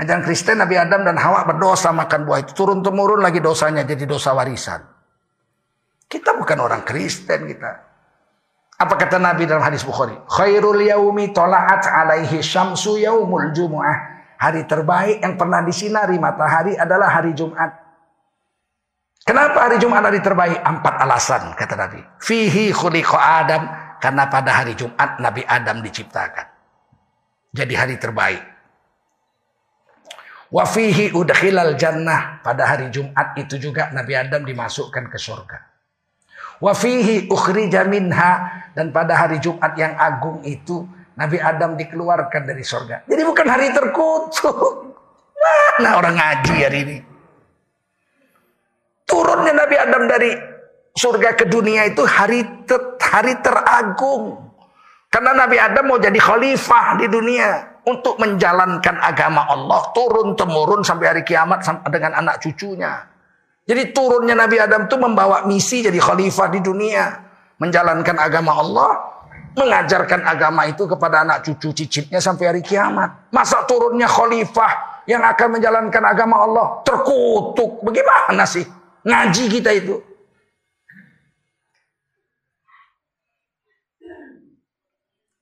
Ajaran 0.01 0.25
Kristen 0.25 0.57
Nabi 0.57 0.81
Adam 0.81 1.05
dan 1.05 1.21
Hawa 1.21 1.45
berdosa 1.45 1.93
makan 1.93 2.25
buah 2.25 2.41
itu. 2.41 2.57
Turun-temurun 2.57 3.21
lagi 3.21 3.37
dosanya 3.37 3.85
jadi 3.85 4.09
dosa 4.09 4.33
warisan. 4.33 4.81
Kita 6.09 6.33
bukan 6.33 6.57
orang 6.57 6.81
Kristen 6.81 7.45
kita. 7.45 7.85
Apa 8.81 8.93
kata 8.97 9.21
Nabi 9.21 9.45
dalam 9.45 9.61
hadis 9.61 9.85
Bukhari? 9.85 10.17
Khairul 10.25 10.81
yaumi 10.89 11.29
tola'at 11.33 11.85
alaihi 11.85 12.41
syamsu 12.41 12.97
yaumul 12.97 13.53
jumu'ah. 13.53 14.16
Hari 14.37 14.69
terbaik 14.69 15.25
yang 15.25 15.33
pernah 15.33 15.65
disinari 15.65 16.21
matahari 16.21 16.77
adalah 16.77 17.09
hari 17.09 17.33
Jumat. 17.33 17.73
Kenapa 19.25 19.65
hari 19.65 19.81
Jumat 19.81 20.05
hari 20.05 20.21
terbaik? 20.21 20.61
Empat 20.61 20.95
alasan 21.03 21.57
kata 21.57 21.73
Nabi. 21.73 21.99
Fihi 22.21 22.69
khuliqa 22.69 23.17
Adam. 23.17 23.63
Karena 23.97 24.29
pada 24.29 24.53
hari 24.53 24.77
Jumat 24.77 25.17
Nabi 25.17 25.41
Adam 25.41 25.81
diciptakan. 25.81 26.45
Jadi 27.49 27.73
hari 27.73 27.97
terbaik. 27.97 28.45
Wa 30.53 30.63
fihi 30.69 31.11
udkhilal 31.17 31.73
jannah. 31.73 32.39
Pada 32.45 32.69
hari 32.69 32.93
Jumat 32.93 33.33
itu 33.41 33.57
juga 33.57 33.89
Nabi 33.89 34.13
Adam 34.13 34.45
dimasukkan 34.45 35.09
ke 35.09 35.17
surga. 35.17 35.59
Wa 36.61 36.77
fihi 36.77 37.25
ukhrija 37.25 37.89
minha. 37.89 38.63
Dan 38.77 38.93
pada 38.93 39.17
hari 39.17 39.41
Jumat 39.41 39.73
yang 39.75 39.97
agung 39.97 40.45
itu 40.45 40.85
Nabi 41.17 41.41
Adam 41.41 41.73
dikeluarkan 41.73 42.45
dari 42.45 42.61
surga. 42.61 43.09
Jadi 43.09 43.21
bukan 43.25 43.47
hari 43.49 43.73
terkutuk. 43.73 44.93
Mana 45.77 45.97
orang 45.97 46.13
ngaji 46.13 46.55
hari 46.61 46.79
ini? 46.85 46.97
Turunnya 49.09 49.53
Nabi 49.57 49.75
Adam 49.81 50.03
dari 50.05 50.31
surga 50.93 51.33
ke 51.33 51.49
dunia 51.49 51.89
itu 51.89 52.05
hari 52.05 52.45
ter, 52.69 53.01
hari 53.01 53.33
teragung. 53.41 54.45
Karena 55.09 55.33
Nabi 55.33 55.57
Adam 55.57 55.89
mau 55.89 55.97
jadi 55.97 56.17
khalifah 56.19 57.01
di 57.01 57.07
dunia 57.09 57.81
untuk 57.87 58.19
menjalankan 58.21 58.99
agama 58.99 59.47
Allah 59.47 59.89
turun 59.95 60.37
temurun 60.37 60.83
sampai 60.83 61.17
hari 61.17 61.23
kiamat 61.25 61.65
dengan 61.89 62.19
anak 62.19 62.43
cucunya. 62.43 63.07
Jadi 63.65 63.89
turunnya 63.95 64.37
Nabi 64.37 64.59
Adam 64.61 64.85
itu 64.85 64.95
membawa 64.99 65.47
misi 65.49 65.81
jadi 65.81 65.97
khalifah 65.97 66.51
di 66.51 66.59
dunia, 66.61 67.25
menjalankan 67.57 68.15
agama 68.19 68.59
Allah 68.59 69.16
mengajarkan 69.57 70.21
agama 70.21 70.69
itu 70.69 70.85
kepada 70.85 71.25
anak 71.25 71.41
cucu 71.41 71.73
cicitnya 71.73 72.21
sampai 72.21 72.53
hari 72.53 72.61
kiamat. 72.61 73.33
Masa 73.33 73.65
turunnya 73.65 74.05
khalifah 74.05 75.01
yang 75.09 75.25
akan 75.25 75.57
menjalankan 75.57 76.03
agama 76.05 76.45
Allah 76.45 76.65
terkutuk. 76.85 77.81
Bagaimana 77.81 78.45
sih 78.45 78.63
ngaji 79.01 79.43
kita 79.49 79.73
itu? 79.73 79.97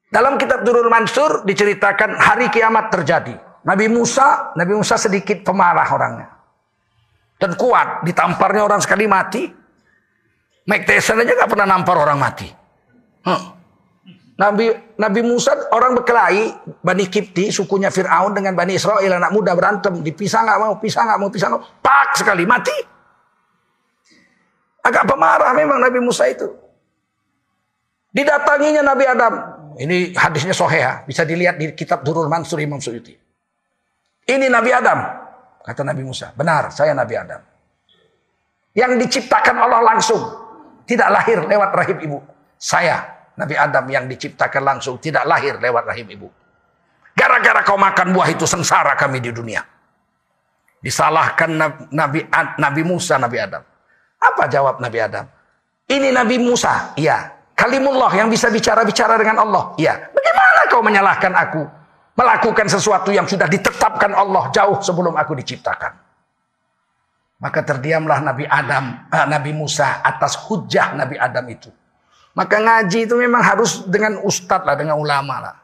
Dalam 0.07 0.39
kitab 0.39 0.63
Durul 0.63 0.87
Mansur 0.87 1.43
diceritakan 1.43 2.15
hari 2.15 2.47
kiamat 2.47 2.87
terjadi. 2.87 3.35
Nabi 3.67 3.91
Musa, 3.91 4.55
Nabi 4.55 4.79
Musa 4.79 4.95
sedikit 4.95 5.43
pemarah 5.43 5.89
orangnya. 5.91 6.29
Dan 7.35 7.59
kuat, 7.59 8.07
ditamparnya 8.07 8.63
orang 8.63 8.79
sekali 8.79 9.11
mati. 9.11 9.43
Mike 10.71 10.87
Tyson 10.87 11.19
aja 11.19 11.35
gak 11.35 11.51
pernah 11.51 11.67
nampar 11.67 11.99
orang 11.99 12.15
mati. 12.15 12.47
Hmm. 13.27 13.54
Nabi 14.35 14.67
Nabi 14.99 15.21
Musa 15.23 15.55
orang 15.71 15.95
berkelahi 15.95 16.51
Bani 16.83 17.07
Kipti 17.07 17.55
sukunya 17.55 17.87
Fir'aun 17.87 18.35
dengan 18.35 18.51
Bani 18.51 18.75
Israel 18.75 19.15
anak 19.15 19.31
muda 19.31 19.55
berantem 19.55 20.03
dipisah 20.03 20.43
nggak 20.43 20.59
mau 20.59 20.75
pisah 20.75 21.07
nggak 21.07 21.19
mau 21.23 21.31
pisah 21.31 21.47
nggak 21.55 21.63
pak 21.79 22.19
sekali 22.19 22.43
mati. 22.43 22.75
Agak 24.83 25.07
pemarah 25.07 25.55
memang 25.55 25.79
Nabi 25.79 26.03
Musa 26.03 26.27
itu. 26.27 26.51
Didatanginya 28.11 28.83
Nabi 28.83 29.03
Adam. 29.07 29.33
Ini 29.75 30.15
hadisnya 30.15 30.55
soheh 30.55 31.03
bisa 31.07 31.23
dilihat 31.23 31.55
di 31.59 31.71
kitab 31.71 32.03
Durul 32.03 32.27
Mansur 32.27 32.59
Imam 32.59 32.79
Suyuti. 32.79 33.15
Ini 34.27 34.45
Nabi 34.51 34.71
Adam 34.75 34.99
kata 35.63 35.81
Nabi 35.87 36.03
Musa. 36.03 36.35
Benar 36.35 36.75
saya 36.75 36.91
Nabi 36.91 37.15
Adam. 37.15 37.39
Yang 38.75 38.91
diciptakan 39.07 39.55
Allah 39.63 39.95
langsung 39.95 40.19
tidak 40.83 41.07
lahir 41.07 41.39
lewat 41.47 41.71
rahim 41.71 41.97
ibu. 42.03 42.19
Saya 42.59 43.14
Nabi 43.35 43.55
Adam 43.59 43.85
yang 43.91 44.07
diciptakan 44.07 44.63
langsung 44.63 44.95
tidak 44.99 45.27
lahir 45.27 45.59
lewat 45.59 45.83
rahim 45.91 46.07
ibu. 46.07 46.27
Gara-gara 47.15 47.63
kau 47.63 47.79
makan 47.79 48.11
buah 48.11 48.27
itu 48.31 48.43
sengsara 48.43 48.95
kami 48.99 49.23
di 49.23 49.31
dunia. 49.31 49.63
Disalahkan 50.83 51.51
Nabi 51.91 52.27
Nabi 52.59 52.81
Musa, 52.83 53.15
Nabi 53.15 53.39
Adam. 53.39 53.63
Apa 54.19 54.47
jawab 54.51 54.79
Nabi 54.79 54.99
Adam? 54.99 55.25
Ini 55.85 56.11
Nabi 56.11 56.41
Musa, 56.41 56.95
iya. 56.97 57.31
Kalimullah 57.55 58.11
yang 58.11 58.27
bisa 58.27 58.51
bicara-bicara 58.51 59.15
dengan 59.15 59.47
Allah, 59.47 59.71
iya. 59.79 59.95
Bagaimana 60.11 60.59
kau 60.67 60.83
menyalahkan 60.83 61.33
aku? 61.33 61.63
Melakukan 62.15 62.67
sesuatu 62.71 63.11
yang 63.11 63.27
sudah 63.27 63.47
ditetapkan 63.47 64.11
Allah 64.15 64.47
jauh 64.51 64.79
sebelum 64.79 65.15
aku 65.19 65.35
diciptakan. 65.35 65.93
Maka 67.43 67.59
terdiamlah 67.67 68.23
Nabi 68.23 68.47
Adam, 68.47 69.07
eh, 69.11 69.25
Nabi 69.27 69.51
Musa 69.51 69.99
atas 69.99 70.39
hujah 70.47 70.95
Nabi 70.95 71.19
Adam 71.19 71.45
itu. 71.51 71.69
Maka 72.35 72.59
ngaji 72.59 73.07
itu 73.07 73.15
memang 73.15 73.39
harus 73.39 73.87
dengan 73.87 74.19
ustadz 74.19 74.67
lah, 74.67 74.75
dengan 74.75 74.99
ulama 74.99 75.39
lah. 75.39 75.55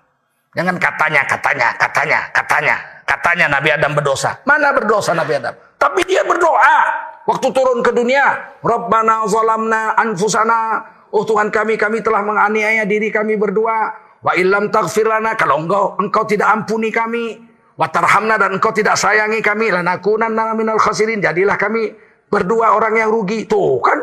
Jangan 0.55 0.79
katanya, 0.79 1.21
katanya, 1.27 1.67
katanya, 1.75 2.19
katanya. 2.31 2.75
Katanya 3.11 3.45
Nabi 3.51 3.69
Adam 3.75 3.91
berdosa. 3.91 4.39
Mana 4.47 4.71
berdosa 4.71 5.11
Nabi 5.11 5.35
Adam? 5.35 5.51
Tapi 5.75 6.07
dia 6.07 6.23
berdoa. 6.23 6.79
Waktu 7.27 7.47
turun 7.51 7.83
ke 7.83 7.91
dunia. 7.91 8.55
Rabbana 8.63 9.27
zalamna 9.27 9.99
anfusana. 9.99 10.79
Oh 11.11 11.27
Tuhan 11.27 11.51
kami, 11.51 11.75
kami 11.75 11.99
telah 11.99 12.23
menganiaya 12.23 12.87
diri 12.87 13.11
kami 13.11 13.35
berdua. 13.35 13.91
Wa 14.23 14.31
illam 14.39 14.71
taghfir 14.71 15.11
lana. 15.11 15.35
Kalau 15.35 15.59
engkau, 15.59 15.99
engkau 15.99 16.23
tidak 16.23 16.55
ampuni 16.55 16.87
kami. 16.87 17.35
Watarhamna 17.75 18.39
dan 18.39 18.55
engkau 18.55 18.71
tidak 18.71 18.95
sayangi 18.95 19.43
kami. 19.43 19.75
Lanakunanna 19.75 20.55
minal 20.55 20.79
khasirin. 20.79 21.19
Jadilah 21.19 21.59
kami 21.59 21.91
berdua 22.31 22.79
orang 22.79 22.95
yang 22.95 23.11
rugi. 23.11 23.43
Tuh 23.43 23.75
kan 23.83 23.99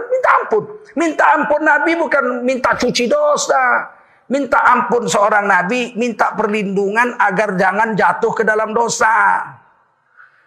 ampun. 0.49 0.65
Minta 0.97 1.37
ampun 1.37 1.61
Nabi 1.61 1.93
bukan 2.01 2.25
minta 2.41 2.73
cuci 2.73 3.05
dosa. 3.05 3.93
Minta 4.33 4.65
ampun 4.65 5.05
seorang 5.05 5.45
Nabi. 5.45 5.93
Minta 6.01 6.33
perlindungan 6.33 7.21
agar 7.21 7.53
jangan 7.61 7.93
jatuh 7.93 8.33
ke 8.33 8.43
dalam 8.49 8.73
dosa. 8.73 9.45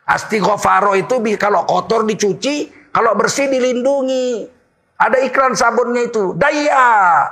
Astighfaro 0.10 0.98
itu 0.98 1.22
kalau 1.38 1.70
kotor 1.70 2.10
dicuci. 2.10 2.90
Kalau 2.90 3.14
bersih 3.14 3.48
dilindungi. 3.48 4.50
Ada 4.98 5.22
iklan 5.22 5.54
sabunnya 5.54 6.10
itu. 6.10 6.34
Daya. 6.34 7.30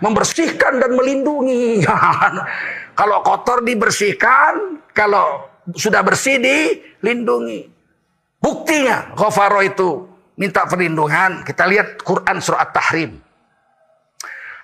Membersihkan 0.00 0.80
dan 0.80 0.96
melindungi. 0.96 1.82
Kalau 2.98 3.22
kotor 3.22 3.62
dibersihkan, 3.62 4.82
kalau 4.90 5.46
sudah 5.74 6.02
bersih 6.02 6.38
dilindungi. 6.42 7.70
Buktinya 8.42 9.14
Ghafaro 9.14 9.62
itu 9.62 10.07
minta 10.38 10.64
perlindungan. 10.64 11.42
Kita 11.42 11.66
lihat 11.66 12.00
Quran 12.00 12.38
surah 12.38 12.62
At-Tahrim. 12.64 13.18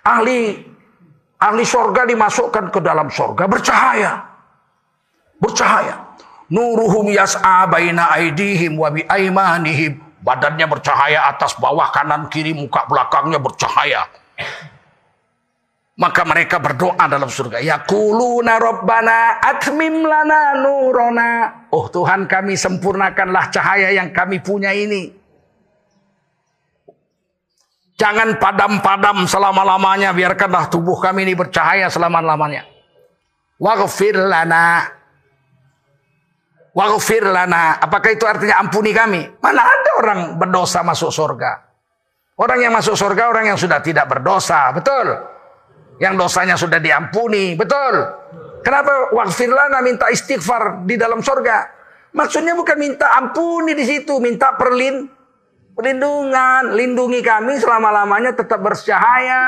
Ahli 0.07 0.63
ahli 1.43 1.65
sorga 1.67 2.07
dimasukkan 2.07 2.71
ke 2.71 2.81
dalam 2.81 3.11
sorga 3.11 3.45
bercahaya. 3.51 4.23
Bercahaya. 5.43 6.15
Nuruhum 6.49 7.11
yas'a 7.11 7.67
baina 7.67 8.15
aidihim 8.15 8.79
wa 8.79 8.89
bi 8.95 9.03
aimanihim. 9.05 10.01
Badannya 10.25 10.65
bercahaya 10.65 11.29
atas 11.29 11.53
bawah 11.61 11.93
kanan 11.93 12.33
kiri 12.33 12.57
muka 12.57 12.89
belakangnya 12.89 13.37
bercahaya. 13.37 14.09
Maka 15.95 16.27
mereka 16.27 16.59
berdoa 16.59 17.05
dalam 17.07 17.29
surga. 17.29 17.61
Ya 17.61 17.77
kuluna 17.85 18.57
rabbana 18.57 19.39
atmim 19.45 20.03
lana 20.03 20.59
nurona. 20.59 21.31
Oh 21.71 21.87
Tuhan 21.93 22.25
kami 22.25 22.57
sempurnakanlah 22.57 23.53
cahaya 23.53 23.93
yang 23.93 24.11
kami 24.17 24.41
punya 24.41 24.73
ini. 24.73 25.24
Jangan 27.95 28.43
padam-padam 28.43 29.27
selama-lamanya. 29.27 30.11
Biarkanlah 30.11 30.67
tubuh 30.71 30.99
kami 30.99 31.27
ini 31.27 31.35
bercahaya 31.39 31.87
selama-lamanya. 31.87 32.67
Waghfir 33.59 34.19
lana. 34.19 34.91
Waghfir 36.75 37.23
lana. 37.23 37.79
Apakah 37.79 38.11
itu 38.11 38.27
artinya 38.27 38.59
ampuni 38.59 38.91
kami? 38.91 39.23
Mana 39.39 39.63
ada 39.63 39.91
orang 40.03 40.21
berdosa 40.37 40.83
masuk 40.83 41.15
surga? 41.15 41.63
Orang 42.35 42.59
yang 42.59 42.75
masuk 42.75 42.99
surga 42.99 43.31
orang 43.31 43.55
yang 43.55 43.59
sudah 43.61 43.79
tidak 43.79 44.11
berdosa. 44.11 44.75
Betul? 44.75 45.35
yang 46.03 46.19
dosanya 46.19 46.59
sudah 46.59 46.83
diampuni. 46.83 47.55
Betul. 47.55 47.95
Kenapa 48.65 49.13
wakfirlana 49.13 49.85
minta 49.85 50.09
istighfar 50.09 50.89
di 50.89 50.97
dalam 50.97 51.21
sorga? 51.21 51.69
Maksudnya 52.15 52.55
bukan 52.57 52.79
minta 52.79 53.11
ampuni 53.19 53.75
di 53.75 53.85
situ, 53.85 54.23
minta 54.23 54.55
perlin 54.55 55.11
perlindungan, 55.75 56.73
lindungi 56.79 57.21
kami 57.21 57.59
selama-lamanya 57.59 58.33
tetap 58.33 58.63
bercahaya. 58.63 59.43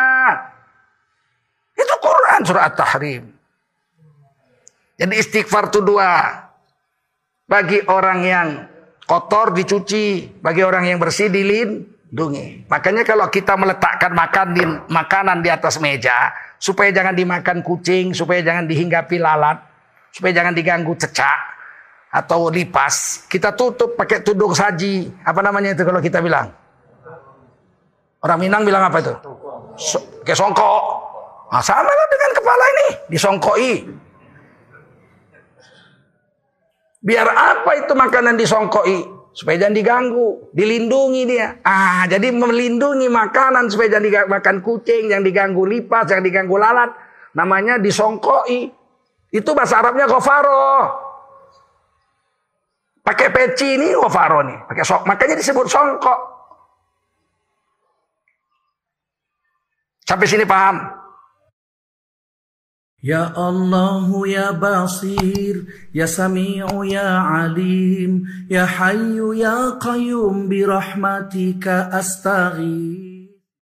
Itu 1.72 1.94
Quran 2.02 2.40
surah 2.42 2.66
At-Tahrim. 2.68 3.24
Jadi 4.96 5.14
istighfar 5.14 5.70
itu 5.70 5.80
dua. 5.80 6.44
Bagi 7.46 7.78
orang 7.86 8.18
yang 8.26 8.48
kotor 9.06 9.54
dicuci, 9.54 10.26
bagi 10.42 10.66
orang 10.66 10.90
yang 10.90 10.98
bersih 10.98 11.30
dilin, 11.30 11.94
Dungi. 12.06 12.64
Makanya 12.70 13.02
kalau 13.02 13.26
kita 13.26 13.58
meletakkan 13.58 14.14
makan 14.14 14.46
di, 14.54 14.62
makanan 14.88 15.42
di 15.42 15.50
atas 15.50 15.82
meja, 15.82 16.32
supaya 16.56 16.94
jangan 16.94 17.12
dimakan 17.12 17.60
kucing, 17.66 18.14
supaya 18.14 18.40
jangan 18.40 18.64
dihinggapi 18.64 19.18
lalat, 19.18 19.58
supaya 20.14 20.32
jangan 20.32 20.54
diganggu 20.54 20.94
cecak 20.94 21.55
atau 22.16 22.48
lipas, 22.48 23.28
kita 23.28 23.52
tutup 23.52 23.92
pakai 23.92 24.24
tudung 24.24 24.56
saji. 24.56 25.12
Apa 25.20 25.44
namanya 25.44 25.76
itu 25.76 25.84
kalau 25.84 26.00
kita 26.00 26.24
bilang? 26.24 26.48
Orang 28.24 28.40
Minang 28.40 28.64
bilang 28.64 28.88
apa 28.88 29.04
itu? 29.04 29.12
So, 29.76 30.00
kayak 30.24 30.40
songkok. 30.40 30.82
Nah, 31.52 31.60
sama 31.60 31.92
lah 31.92 32.06
dengan 32.08 32.30
kepala 32.32 32.64
ini, 32.72 32.88
disongkoi. 33.12 33.72
Biar 37.04 37.28
apa 37.28 37.70
itu 37.84 37.92
makanan 37.92 38.34
disongkoi? 38.40 39.16
supaya 39.36 39.60
jangan 39.60 39.76
diganggu, 39.76 40.48
dilindungi 40.56 41.22
dia. 41.28 41.60
Ah, 41.60 42.08
jadi 42.08 42.32
melindungi 42.32 43.04
makanan 43.12 43.68
supaya 43.68 43.92
jangan 43.92 44.32
dimakan 44.32 44.64
kucing, 44.64 45.12
yang 45.12 45.20
diganggu 45.20 45.60
lipas, 45.68 46.08
yang 46.08 46.24
diganggu 46.24 46.56
lalat. 46.56 46.88
Namanya 47.36 47.76
disongkoi. 47.76 48.72
Itu 49.28 49.52
bahasa 49.52 49.84
Arabnya 49.84 50.08
kofaro. 50.08 51.04
Pakai 53.06 53.30
peci 53.30 53.78
ini 53.78 53.94
oh, 53.94 54.10
wafaro 54.10 54.42
nih, 54.42 54.66
pakai 54.66 54.82
sok. 54.82 55.06
Makanya 55.06 55.38
disebut 55.38 55.70
songkok. 55.70 56.18
Sampai 60.02 60.26
sini 60.26 60.42
paham? 60.42 60.82
Ya 62.98 63.30
Allah 63.38 64.10
ya 64.26 64.50
Basir 64.50 65.70
Ya 65.94 66.10
Sami'u 66.10 66.82
ya 66.82 67.22
Alim 67.46 68.26
Ya 68.50 68.66
Hayyu 68.66 69.30
ya 69.38 69.78
Qayyum 69.78 70.50
Birahmatika 70.50 71.86
astaghir 71.94 73.05